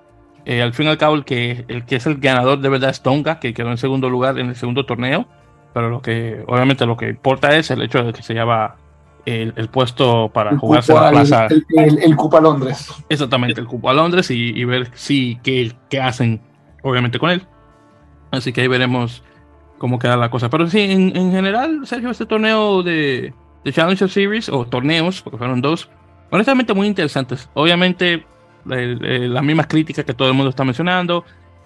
[0.44, 2.90] eh, al fin y al cabo, el que, el que es el ganador de verdad
[2.90, 5.26] es Tonga, que quedó en segundo lugar en el segundo torneo.
[5.72, 8.76] Pero lo que, obviamente, lo que importa es el hecho de que se lleva
[9.24, 11.46] el, puesto para jugarse la plaza.
[11.46, 12.92] El, el, cupo a Londres.
[13.08, 16.40] Exactamente, el cupo a Londres y, ver si qué, qué, hacen,
[16.82, 17.46] obviamente, con él.
[18.30, 19.22] Así que ahí veremos
[19.78, 20.50] cómo queda la cosa.
[20.50, 23.32] Pero sí, en, en general, Sergio, este torneo de,
[23.64, 25.88] de Challenger Series, o torneos, porque fueron dos,
[26.30, 27.48] honestamente muy interesantes.
[27.54, 28.26] Obviamente,
[28.64, 31.24] las mismas críticas que todo el mundo está mencionando,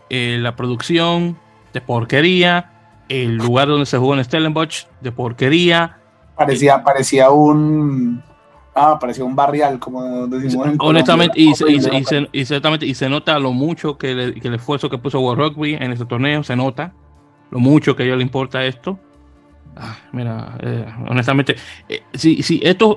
[0.08, 1.36] eh, la producción
[1.72, 2.72] de porquería,
[3.08, 5.98] el lugar donde se jugó en Stellenbosch de porquería.
[6.36, 8.22] Parecía, parecía un
[8.76, 11.54] ah, parecía un barrial, como decimos en Honestamente, y, y,
[12.04, 15.74] se, y, ciertamente, y se nota lo mucho que, el esfuerzo que puso World Rugby
[15.74, 16.92] en este torneo, se nota
[17.50, 18.98] lo mucho que a ellos le importa esto.
[19.76, 21.56] Ah, mira, eh, honestamente,
[21.88, 22.96] eh, si, si esto,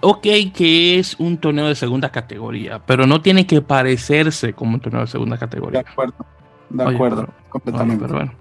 [0.00, 4.80] ok que es un torneo de segunda categoría, pero no tiene que parecerse como un
[4.80, 5.82] torneo de segunda categoría.
[5.82, 6.14] De acuerdo,
[6.70, 8.04] de acuerdo, completamente.
[8.04, 8.32] pero bueno.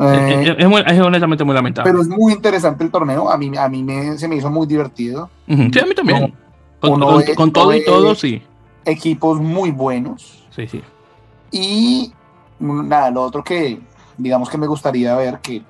[0.00, 1.90] Eh, es, honestamente muy lamentable.
[1.90, 3.28] Pero es muy interesante el torneo.
[3.28, 5.28] A mí, a mí me, se me hizo muy divertido.
[5.46, 6.34] Sí, a mí también.
[6.80, 7.00] con,
[7.52, 8.42] todo y todo, sí.
[8.84, 10.46] Equipos muy buenos.
[10.50, 10.82] Sí, sí.
[11.50, 12.12] Y
[12.60, 13.80] nada, lo otro que
[14.18, 15.62] digamos que me gustaría ver, que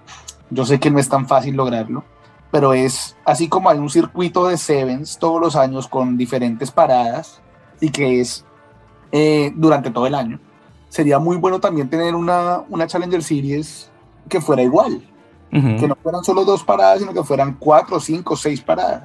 [0.50, 2.02] yo sé que no es tan fácil lograrlo,
[2.50, 7.40] pero es así como hay un circuito de Sevens todos los años con diferentes paradas
[7.80, 8.44] y que es
[9.12, 10.40] eh, durante todo el año.
[10.88, 13.90] Sería muy bueno también tener una, una Challenger Series
[14.28, 15.02] que fuera igual.
[15.50, 19.04] Que no fueran solo dos paradas, sino que fueran cuatro, cinco, seis paradas.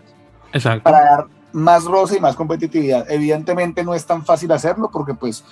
[0.52, 0.84] Exacto.
[0.84, 3.10] Para dar más roce y más competitividad.
[3.10, 5.44] Evidentemente no es tan fácil hacerlo porque pues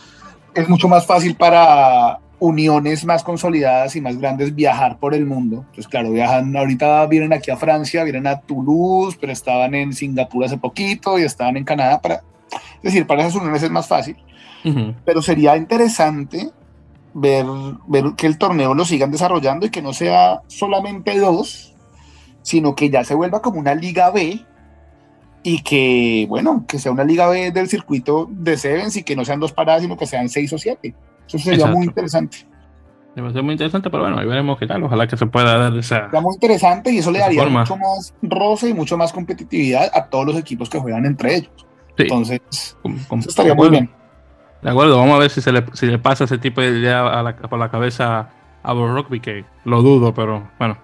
[0.54, 5.64] es mucho más fácil para uniones más consolidadas y más grandes viajar por el mundo.
[5.76, 10.44] Pues claro, viajan, ahorita vienen aquí a Francia, vienen a Toulouse, pero estaban en Singapur
[10.44, 12.24] hace poquito y estaban en Canadá para...
[12.78, 14.18] Es decir, para esas uniones es más fácil.
[15.06, 16.50] Pero sería interesante
[17.14, 17.46] ver,
[17.86, 21.76] ver que el torneo lo sigan desarrollando y que no sea solamente dos,
[22.42, 24.44] sino que ya se vuelva como una Liga B
[25.44, 29.26] y que, bueno, que sea una Liga B del circuito de Sevens y que no
[29.26, 30.96] sean dos paradas, sino que sean seis o siete.
[31.28, 32.46] Eso sería muy interesante.
[33.16, 34.84] Debe ser muy interesante, pero bueno, ahí veremos qué tal.
[34.84, 36.06] Ojalá que se pueda dar esa.
[36.06, 40.06] Sería muy interesante y eso le daría mucho más roce y mucho más competitividad a
[40.06, 41.68] todos los equipos que juegan entre ellos.
[41.98, 43.90] Entonces, eso estaría muy bien.
[44.62, 47.36] De acuerdo, vamos a ver si se le, si le pasa ese tipo de idea
[47.50, 48.30] por la cabeza
[48.64, 50.78] a Rugby, que lo dudo, pero bueno,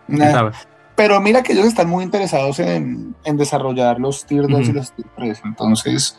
[0.95, 4.91] Pero mira que ellos están muy interesados en, en desarrollar los tier 2 y los
[4.91, 5.41] tier 3.
[5.45, 6.17] Entonces,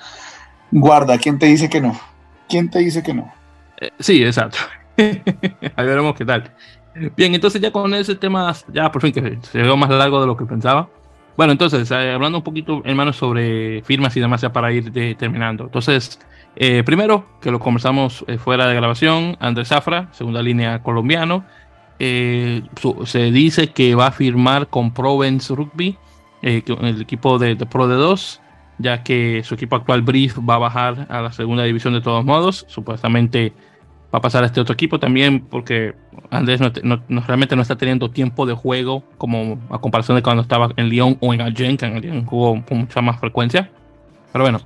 [0.70, 1.98] guarda, ¿quién te dice que no?
[2.48, 3.32] ¿Quién te dice que no?
[3.80, 4.58] Eh, sí, exacto.
[4.96, 6.52] Ahí veremos qué tal.
[7.16, 10.26] Bien, entonces ya con ese tema, ya por fin que se llegó más largo de
[10.26, 10.88] lo que pensaba.
[11.36, 15.64] Bueno, entonces, eh, hablando un poquito, hermano, sobre firmas y demás, ya para ir terminando.
[15.64, 16.18] Entonces,
[16.60, 21.44] eh, primero, que lo conversamos eh, fuera de grabación, Andrés Zafra, segunda línea colombiano,
[22.00, 22.62] eh,
[23.04, 25.96] se dice que va a firmar con Provence Rugby,
[26.42, 28.40] el equipo de, Pro de 2,
[28.78, 32.24] ya que su equipo actual Brief va a bajar a la segunda división de todos
[32.24, 33.52] modos, supuestamente
[34.14, 35.94] va a pasar a este otro equipo también porque
[36.30, 40.70] Andrés no, realmente no está teniendo tiempo de juego como a comparación de cuando estaba
[40.76, 43.70] en Lyon o en Agen, que en Lyon jugó con mucha más frecuencia.
[44.32, 44.60] Pero bueno,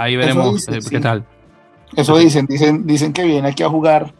[0.00, 1.26] Ahí veremos eh, qué tal.
[1.94, 4.14] Eso dicen, dicen, dicen que viene aquí a jugar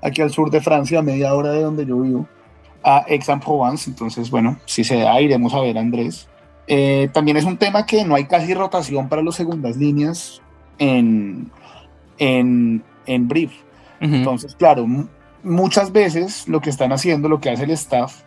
[0.00, 2.28] aquí al sur de Francia, a media hora de donde yo vivo,
[2.84, 3.90] a Aix-en-Provence.
[3.90, 6.28] Entonces, bueno, si se da, iremos a ver a Andrés.
[6.66, 10.40] Eh, también es un tema que no hay casi rotación para las segundas líneas
[10.78, 11.50] en,
[12.18, 13.52] en, en brief.
[14.00, 14.86] Entonces, claro,
[15.42, 18.22] muchas veces lo que están haciendo, lo que hace el staff,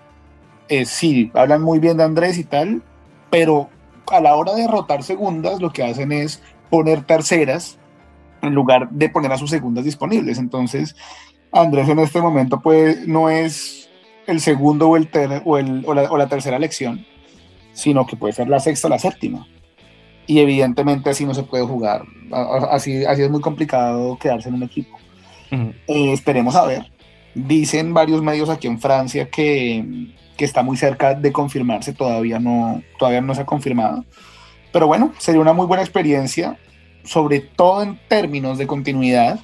[0.69, 2.81] es sí, hablan muy bien de Andrés y tal,
[3.29, 3.69] pero
[4.11, 7.77] a la hora de rotar segundas, lo que hacen es poner terceras
[8.41, 10.37] en lugar de poner a sus segundas disponibles.
[10.37, 10.95] Entonces,
[11.51, 13.89] Andrés en este momento pues, no es
[14.25, 15.09] el segundo o, el,
[15.45, 17.05] o, el o, la, tercera elección,
[17.77, 19.47] sino que puede ser la sexta o la séptima.
[20.25, 22.03] Y evidentemente así no se puede jugar.
[22.69, 24.97] Así, así es muy complicado quedarse en un equipo.
[25.51, 26.91] Eh, esperemos a ver.
[27.33, 32.81] Dicen varios medios aquí en Francia que, que, está muy cerca de confirmarse, todavía no,
[32.97, 34.03] todavía no se ha confirmado
[34.71, 36.57] pero bueno, sería una muy buena experiencia,
[37.03, 39.39] sobre todo en términos de continuidad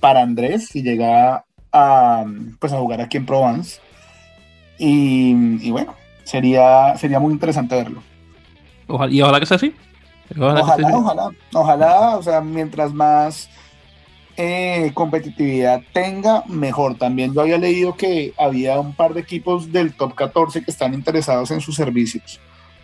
[0.00, 2.24] para Andrés si llega a,
[2.60, 3.80] pues a jugar aquí en Provence.
[4.78, 5.94] Y, bueno,
[6.24, 8.02] sería, sería muy interesante verlo.
[9.10, 9.74] y ojalá que sea así.
[10.38, 13.48] Ojalá, ojalá, ojalá, o sea, mientras más
[14.36, 16.96] eh, competitividad tenga, mejor.
[16.96, 20.94] También yo había leído que había un par de equipos del top 14 que están
[20.94, 22.40] interesados en sus servicios.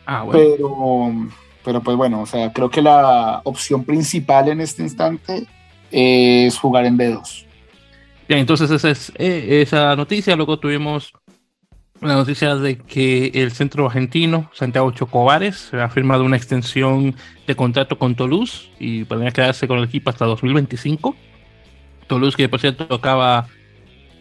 [0.07, 0.41] Ah, bueno.
[0.41, 1.13] Pero,
[1.65, 5.47] pero pues bueno, o sea, creo que la opción principal en este instante
[5.91, 7.47] es jugar en B2.
[8.29, 10.37] Bien, entonces esa es eh, esa noticia.
[10.37, 11.13] Luego tuvimos
[12.01, 17.15] la noticia de que el centro argentino, Santiago Chocobares, ha firmado una extensión
[17.47, 21.15] de contrato con Toulouse y podría quedarse con el equipo hasta 2025.
[22.07, 23.47] Toulouse, que por cierto acaba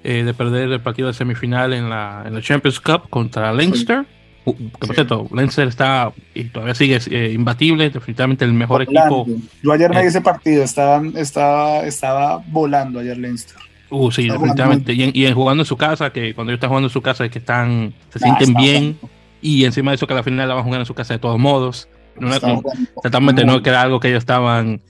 [0.03, 4.05] eh, de perder el partido de semifinal en la, en la Champions Cup contra Leinster.
[4.45, 9.25] Uh, que por cierto, Leinster está y todavía sigue eh, imbatible, definitivamente el mejor equipo.
[9.63, 13.57] Yo ayer me vi ese partido, estaba, estaba, estaba volando ayer Leinster.
[13.89, 14.93] Uh, sí, definitivamente.
[14.93, 17.31] Y, en, jugando en su casa, que cuando ellos están jugando en su casa es
[17.31, 18.97] que están, se sienten bien.
[19.41, 21.19] Y encima de eso que la final la van a jugar en su casa de
[21.19, 21.87] todos modos.
[22.19, 22.35] No,
[22.97, 24.81] exactamente, no que era algo que ellos estaban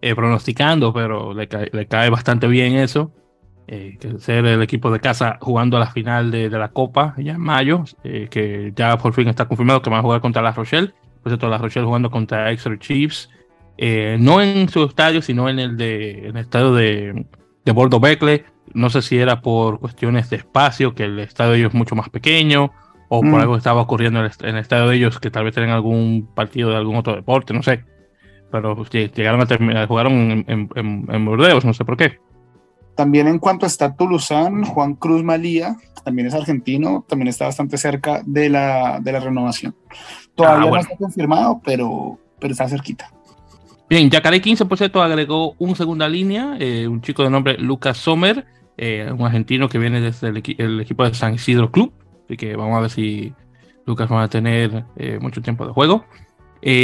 [0.00, 3.10] eh, pronosticando, pero le cae, bastante bien eso.
[3.68, 7.32] Eh, que ser el equipo de casa jugando a la final de, la Copa ya
[7.32, 10.52] en mayo, eh, que ya por fin está confirmado que van a jugar contra La
[10.52, 10.94] Rochelle.
[11.22, 13.28] Por cierto, La Rochelle jugando contra Exeter Chiefs.
[14.20, 17.26] no en su estadio, sino en el, de, en el estadio de,
[17.66, 18.46] de Bordo Becle.
[18.72, 21.94] No sé si era por cuestiones de espacio, que el estadio de ellos es mucho
[21.94, 22.70] más pequeño,
[23.08, 23.34] o por mm.
[23.34, 26.70] algo que estaba ocurriendo en el, estadio de ellos, que tal vez tenían algún partido
[26.70, 27.84] de algún otro deporte, no sé.
[28.50, 32.18] Pero llegaron a terminar, jugaron en, en, Bordeaux, no sé por qué.
[32.94, 34.34] También en cuanto está Toulouse,
[34.66, 39.74] Juan Cruz Malía, también es argentino, también está bastante cerca de la, de la renovación.
[40.34, 43.10] Todavía ah, no está confirmado, pero, pero está cerquita.
[43.88, 48.44] Bien, Yacaré 15% agregó un segunda línea, eh, un chico de nombre Lucas Sommer,
[48.76, 51.92] eh, un argentino que viene desde el, equipo de San Isidro Club.
[52.24, 53.32] Así que vamos a ver si
[53.86, 56.04] Lucas va a tener eh, mucho tiempo de juego.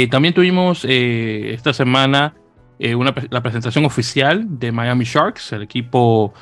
[0.09, 2.35] también tuvimos esta semana
[2.79, 6.33] la presentación oficial de Miami Sharks, el equipo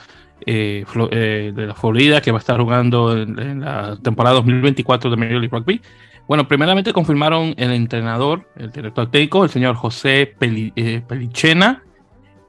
[0.45, 5.39] de la Florida que va a estar jugando en, en la temporada 2024 de Major
[5.39, 5.81] League Rugby.
[6.27, 11.83] Bueno, primeramente confirmaron el entrenador, el director técnico, el señor José eh, Pelichena,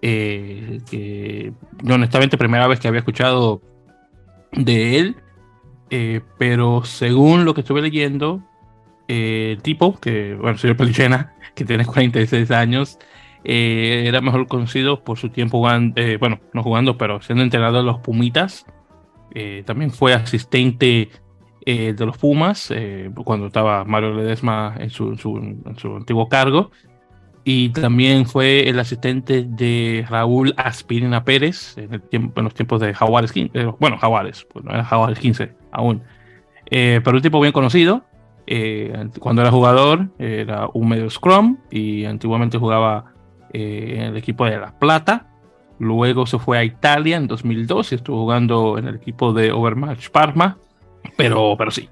[0.01, 1.53] eh, que
[1.89, 3.61] honestamente primera vez que había escuchado
[4.53, 5.16] de él,
[5.91, 8.43] eh, pero según lo que estuve leyendo,
[9.09, 12.99] el tipo, que, bueno, el señor Pelichena, que tiene 46 años,
[13.45, 17.99] era mejor conocido por su tiempo jugando, bueno, no jugando, pero siendo entrenador de los
[17.99, 18.64] Pumitas.
[19.66, 21.11] también fue asistente
[21.65, 26.73] eh, de los Pumas, eh, cuando estaba Mario Ledesma en su, en su, antiguo cargo.
[27.45, 32.81] Y también fue el asistente de Raúl Aspirina Pérez en, el tiempo, en los tiempos
[32.81, 33.59] de Jaguares 15.
[33.59, 36.03] Eh, bueno, Jaguares, pues no era Jaguares 15 aún.
[36.69, 38.05] pero un tipo bien conocido.
[39.21, 43.13] cuando era jugador era un medio scrum y antiguamente jugaba
[43.53, 45.29] en el equipo de La Plata.
[45.79, 50.11] Luego se fue a Italia en 2002 y estuvo jugando en el equipo de Overmatch
[50.11, 50.59] Parma
[51.17, 51.89] pero, pero sí.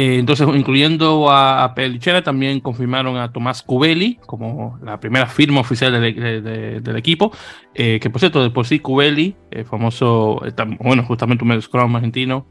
[0.00, 1.74] Eh, entonces, incluyendo a, a
[2.22, 7.32] también confirmaron a Tomás Cubelli como la primera firma oficial del equipo.
[7.74, 11.62] Eh, que por cierto, de por sí, Cubelli, el famoso, eh, bueno, justamente un medio
[11.62, 12.46] scrum argentino,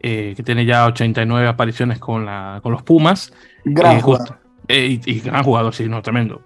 [0.00, 3.32] que tiene ya 89 apariciones con, la, con los Pumas.
[3.64, 4.38] Gran jugador.
[4.68, 6.40] Y, gran jugador, sí, no, tremendo.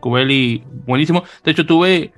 [0.00, 1.24] Cubelli, buenísimo.
[1.42, 2.12] De hecho, tuve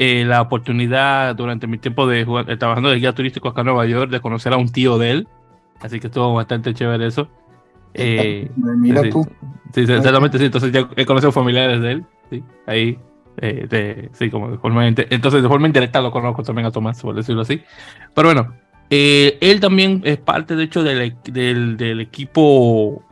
[0.00, 3.66] eh, la oportunidad durante mi tiempo de jugar, eh, trabajando de guía turístico acá en
[3.66, 5.28] Nueva York de conocer a un tío de él.
[5.80, 7.28] Así que estuvo bastante chévere eso.
[7.94, 9.26] Eh, Mira sí, tú.
[9.74, 10.44] Sí, exactamente, sí.
[10.44, 12.04] Entonces ya he conocido familiares de él.
[12.30, 12.96] Sí, ahí.
[13.40, 17.16] de, sí, como de forma, entonces de forma indirecta lo conozco también a Tomás, por
[17.16, 17.60] decirlo así.
[18.14, 18.54] Pero bueno,
[18.90, 23.02] él también es parte, de hecho, del, del, del equipo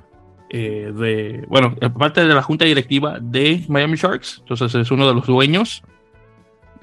[0.50, 4.38] de, bueno, es parte de la junta directiva de Miami Sharks.
[4.38, 5.82] Entonces es uno de los dueños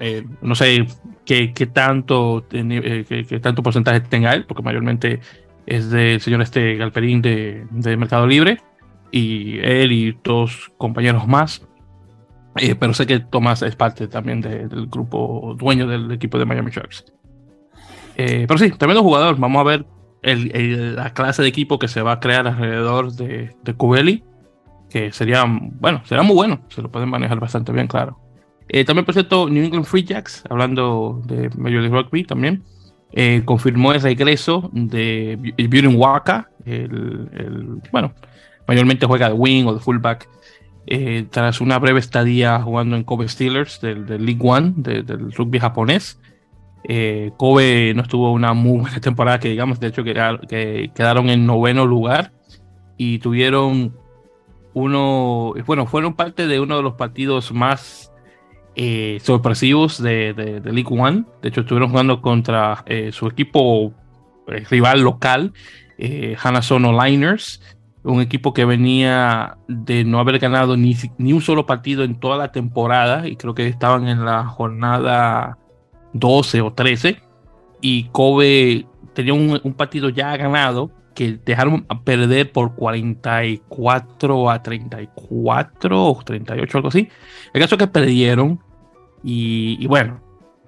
[0.00, 0.86] eh, no sé
[1.24, 5.20] qué, tanto, eh, qué, tanto porcentaje tenga él, porque mayormente
[5.66, 7.66] es del señor este Galperín de,
[7.96, 8.60] Mercado Libre,
[9.10, 11.66] y él y dos compañeros más.
[12.56, 16.70] Eh, pero sé que Tomás es parte también del grupo dueño del equipo de Miami
[16.70, 17.04] Sharks.
[18.16, 19.36] pero sí, tremendo jugador.
[19.38, 19.86] Vamos a ver
[20.22, 24.22] la clase de equipo que se va a crear alrededor de, de
[24.88, 26.60] que sería, bueno, será muy bueno.
[26.68, 28.23] Se lo pueden manejar bastante bien, claro.
[28.68, 32.62] Eh, también, por cierto, New England Free Jacks, hablando de Major League Rugby también,
[33.12, 35.38] eh, confirmó el regreso de
[35.70, 38.12] Buren Waka, el, bueno,
[38.66, 40.28] mayormente juega de wing o de fullback,
[40.86, 46.20] eh, tras una breve estadía jugando en Kobe Steelers del, League One, del rugby japonés.
[47.36, 51.86] Kobe no estuvo una muy buena temporada, que digamos, de hecho, que quedaron en noveno
[51.86, 52.32] lugar
[52.96, 53.96] y tuvieron
[54.74, 58.13] uno, bueno, fueron parte de uno de los partidos más
[58.76, 61.24] eh, sorpresivos de, de, League One.
[61.42, 63.92] De hecho, estuvieron jugando contra eh, su equipo
[64.48, 65.52] eh, rival local,
[65.98, 67.60] eh, Hanasono Liners,
[68.02, 72.36] un equipo que venía de no haber ganado ni, ni un solo partido en toda
[72.36, 75.58] la temporada y creo que estaban en la jornada
[76.12, 77.22] 12 o 13
[77.80, 86.04] y Kobe tenía un, un partido ya ganado que dejaron perder por 44 a 34
[86.04, 87.08] o 38, algo así.
[87.52, 88.60] El caso es que perdieron
[89.24, 90.20] y, bueno,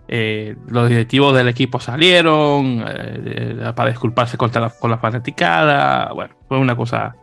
[0.09, 6.13] eh, los directivos del equipo salieron eh, para disculparse con la, con la fanaticada.
[6.13, 7.15] Bueno, fue una cosa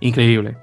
[0.00, 0.56] increíble.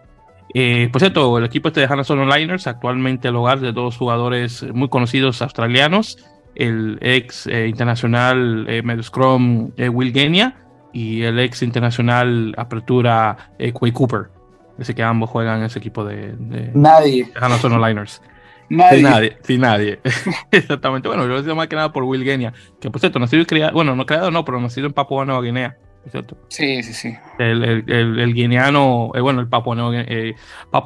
[0.53, 4.65] Eh, por cierto, el equipo este de Hannah Liners, actualmente el hogar de dos jugadores
[4.73, 6.17] muy conocidos australianos,
[6.55, 10.55] el ex internacional medio scrum Will Genia
[10.93, 14.29] y el ex internacional Apertura eh, Quay Cooper.
[14.77, 17.25] Dice que ambos juegan en ese equipo de, de nadie.
[17.25, 18.21] De Liners.
[18.69, 18.97] Nadie.
[18.97, 19.99] Sí, nadie, sí, nadie.
[20.51, 21.07] Exactamente.
[21.07, 23.45] Bueno, yo lo decía más que nada por Will Genia, que por cierto, nacido y
[23.45, 25.77] criado, bueno, no creado no, pero nacido en Papua Nueva Guinea.
[26.09, 26.37] ¿cierto?
[26.49, 27.15] Sí, sí, sí.
[27.39, 30.35] El, el, el, el guineano, eh, bueno, el Papua, eh,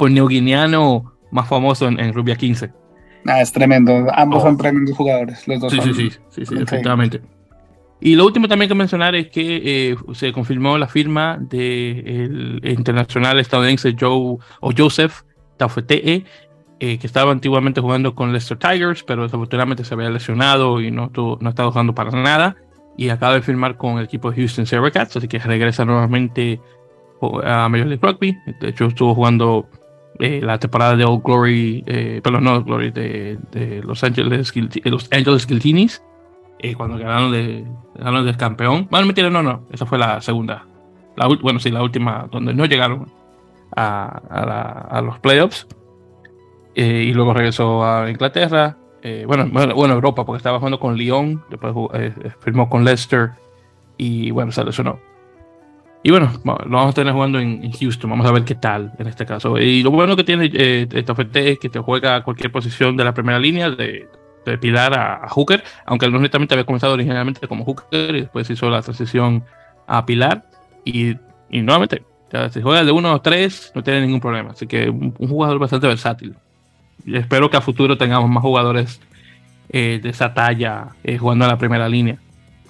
[0.09, 2.71] Neoguineano más famoso en, en Rubia 15.
[3.25, 4.07] Ah, es tremendo.
[4.13, 4.47] Ambos oh.
[4.47, 5.71] son tremendos jugadores, los dos.
[5.71, 5.87] Sí, son...
[5.87, 7.21] sí, sí, sí, sí, sí efectivamente.
[7.99, 12.71] Y lo último también que mencionar es que eh, se confirmó la firma del de
[12.71, 15.23] internacional estadounidense Joe o Joseph
[15.57, 16.25] Taufetee,
[16.79, 21.05] eh, que estaba antiguamente jugando con Leicester Tigers, pero desafortunadamente se había lesionado y no,
[21.05, 22.55] estuvo, no estaba jugando para nada.
[22.97, 26.59] Y acaba de firmar con el equipo de Houston Sabercats, así que regresa nuevamente
[27.43, 28.35] a Major League Rugby.
[28.59, 29.67] De hecho, estuvo jugando
[30.19, 34.51] eh, la temporada de Old Glory, eh, no Glory, de, de Los Angeles,
[34.83, 36.01] Los Angeles Guiltinis
[36.59, 37.65] eh, cuando ganaron, de,
[37.95, 38.87] ganaron del campeón.
[38.89, 40.65] Bueno, mentira, no, no, esa fue la segunda.
[41.15, 43.11] La, bueno, sí, la última, donde no llegaron
[43.75, 45.67] a, a, la, a los playoffs.
[46.77, 48.77] Eh, y luego regresó a Inglaterra.
[49.01, 53.31] Eh, bueno, bueno, bueno, Europa, porque estaba jugando con Lyon, después eh, firmó con Leicester
[53.97, 54.99] y bueno, se lesionó.
[56.03, 58.11] Y bueno, lo vamos a tener jugando en, en, Houston.
[58.11, 59.57] Vamos a ver qué tal en este caso.
[59.57, 62.95] Y lo bueno que tiene eh, esta oferta es que te juega a cualquier posición
[62.95, 64.07] de la primera línea, de,
[64.45, 68.47] de Pilar a, a, Hooker, aunque no netamente había comenzado originalmente como Hooker y después
[68.51, 69.43] hizo la transición
[69.87, 70.45] a Pilar.
[70.85, 71.15] Y,
[71.49, 74.51] y nuevamente, ya, si juega de 1 a 3, no tiene ningún problema.
[74.51, 76.35] Así que un, un, jugador bastante versátil.
[77.05, 79.01] Espero que a futuro tengamos más jugadores
[79.69, 82.17] eh, de esa talla eh, jugando a la primera línea.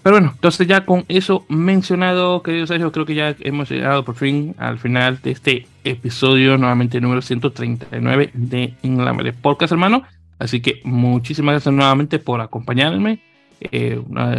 [0.04, 4.16] Pero bueno, entonces ya con eso mencionado, querido Sergio, creo que ya hemos llegado por
[4.16, 10.04] fin al final de este episodio, nuevamente número 139 de En Podcast, hermano.
[10.40, 13.20] Así que muchísimas gracias nuevamente por acompañarme.
[13.60, 14.36] Eh, una,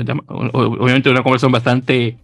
[0.53, 2.17] obviamente una conversación bastante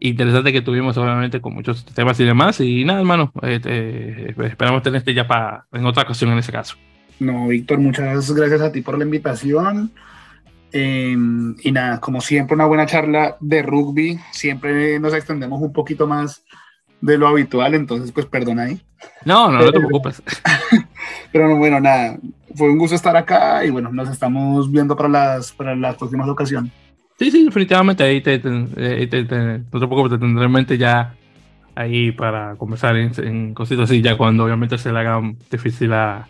[0.00, 2.60] interesante que tuvimos obviamente con muchos temas y demás.
[2.60, 6.76] Y nada, hermano, eh, eh, esperamos tenerte ya para en otra ocasión en ese caso.
[7.18, 9.92] No, Víctor, muchas gracias a ti por la invitación.
[10.72, 11.16] Eh,
[11.62, 14.18] y nada, como siempre, una buena charla de rugby.
[14.32, 16.44] Siempre nos extendemos un poquito más
[17.00, 18.80] de lo habitual, entonces pues perdona ahí.
[19.24, 20.22] No, no, no te preocupes.
[21.32, 22.18] Pero bueno, nada,
[22.54, 26.28] fue un gusto estar acá y bueno, nos estamos viendo para las, para las próximas
[26.28, 26.72] ocasiones.
[27.18, 28.50] Sí, sí, definitivamente ahí te, te,
[29.06, 31.14] te, te no te preocupes, te tendré en mente ya
[31.74, 36.28] ahí para conversar en, en, cositas así, ya cuando obviamente se le haga difícil a,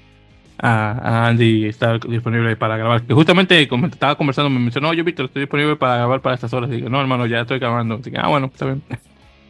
[0.59, 3.03] a, a Andy estar disponible para grabar.
[3.03, 6.53] Que justamente como estaba conversando me mencionó, yo Víctor, estoy disponible para grabar para estas
[6.53, 6.71] horas.
[6.71, 7.97] Y digo, no, hermano, ya estoy grabando.
[7.97, 8.83] Así que, ah, bueno, está bien.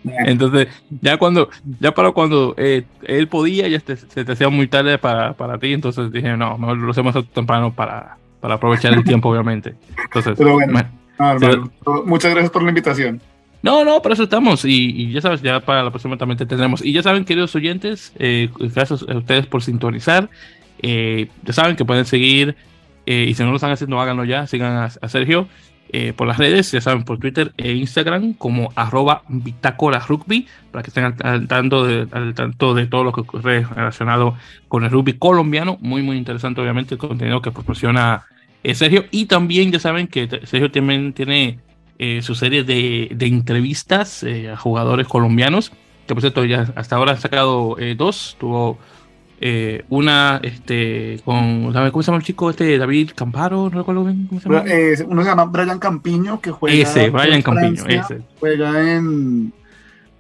[0.05, 0.69] Entonces,
[1.01, 1.49] ya cuando,
[1.81, 5.59] ya para cuando eh, él podía, ya te, se te hacía muy tarde para, para
[5.59, 9.75] ti, entonces dije, no, mejor lo hacemos temprano para, para aprovechar el tiempo, obviamente.
[10.05, 10.87] Entonces, Pero bueno, me,
[11.19, 13.21] no, hermano, se, muchas gracias por la invitación.
[13.63, 14.65] No, no, por eso estamos.
[14.65, 16.85] Y, y, ya sabes, ya para la próxima también te tendremos.
[16.85, 20.29] Y ya saben, queridos oyentes, eh, gracias a ustedes por sintonizar.
[20.81, 22.57] Eh, ya saben que pueden seguir,
[23.07, 25.49] eh, y si no lo están haciendo, háganlo ya, sigan a, Sergio
[25.91, 30.83] eh, por las redes, ya saben, por Twitter e Instagram como arroba bitácora rugby, para
[30.83, 34.37] que estén al, tanto de, tanto de todo lo que ocurre relacionado
[34.69, 35.79] con el rugby colombiano.
[35.81, 38.25] Muy, muy interesante, obviamente, el contenido que proporciona
[38.75, 39.05] Sergio.
[39.13, 41.61] Y también ya saben que Sergio también tiene
[42.21, 45.71] su serie de, de entrevistas a jugadores colombianos,
[46.07, 48.37] que por cierto, ya hasta ahora han sacado dos.
[48.41, 48.79] Tuvo
[49.41, 54.27] eh, una este con ¿cómo se llama el chico este David Camparo no recuerdo bien
[54.29, 54.65] cómo se llama.
[54.67, 58.23] Eh, uno se llama Brian Campiño que juega ese Brian Campiño ese.
[58.41, 59.53] juega en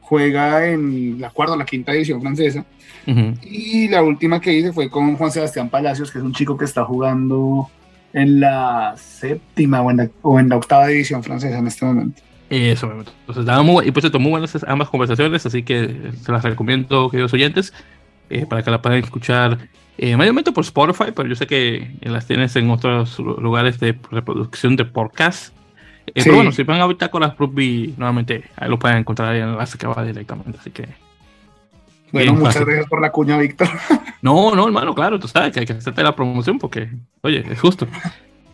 [0.00, 2.64] juega en la cuarta o la quinta edición francesa.
[3.06, 3.38] Uh -huh.
[3.42, 6.64] y la última que hice fue con Juan Sebastián Palacios que es un chico que
[6.64, 7.70] está jugando
[8.12, 12.22] en la séptima o en la, o en la octava edición francesa en este momento.
[12.48, 17.10] Eso, entonces, muy, y pues esto, muy buenas ambas conversaciones, así que se las recomiendo,
[17.10, 17.74] queridos oyentes.
[18.28, 19.58] Eh, para que la puedan escuchar
[19.98, 24.76] eh, mayormente por Spotify, pero yo sé que las tienes en otros lugares de reproducción
[24.76, 25.54] de podcast.
[26.08, 29.48] Eh, pero bueno, si van a las Rugby, nuevamente ahí lo pueden encontrar en el
[29.50, 30.58] enlace que va directamente.
[30.58, 30.88] Así que.
[32.12, 33.68] Bueno, muchas gracias por la cuña, Víctor.
[34.22, 36.88] No, no, hermano, claro, tú sabes que hay que hacerte la promoción porque,
[37.20, 37.86] oye, es justo.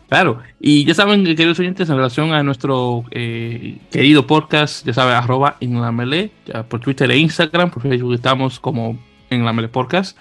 [0.07, 5.15] Claro, y ya saben, queridos oyentes, en relación a nuestro eh, querido podcast, ya saben,
[5.15, 8.99] arroba en la mele, ya por Twitter e Instagram, por Facebook estamos como
[9.33, 10.17] en la mele podcast,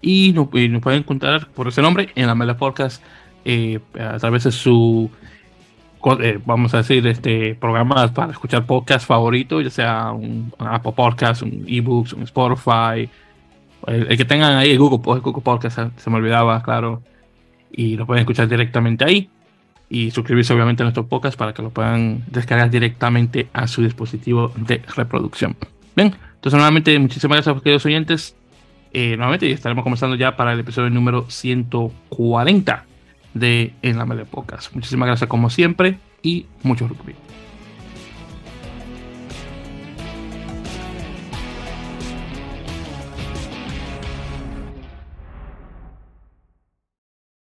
[0.00, 3.02] y nos, pueden encontrar por ese nombre en la mele podcast
[3.44, 5.10] eh, a través de su,
[6.20, 11.42] eh, vamos a decir, este programas para escuchar podcast favorito, ya sea un, Apple Podcast,
[11.42, 13.08] un eBooks, un Spotify,
[13.86, 17.02] el, que tengan ahí, Google, Google Podcast, se me olvidaba, claro
[17.76, 19.28] y lo pueden escuchar directamente ahí
[19.88, 24.52] y suscribirse obviamente a nuestro podcast para que lo puedan descargar directamente a su dispositivo
[24.56, 25.56] de reproducción.
[25.94, 28.36] Bien, entonces nuevamente muchísimas gracias a queridos oyentes.
[28.98, 32.86] Eh, nuevamente estaremos comenzando ya para el episodio número 140
[33.34, 34.24] de En la Mele.
[34.72, 37.14] Muchísimas gracias como siempre y mucho rugby.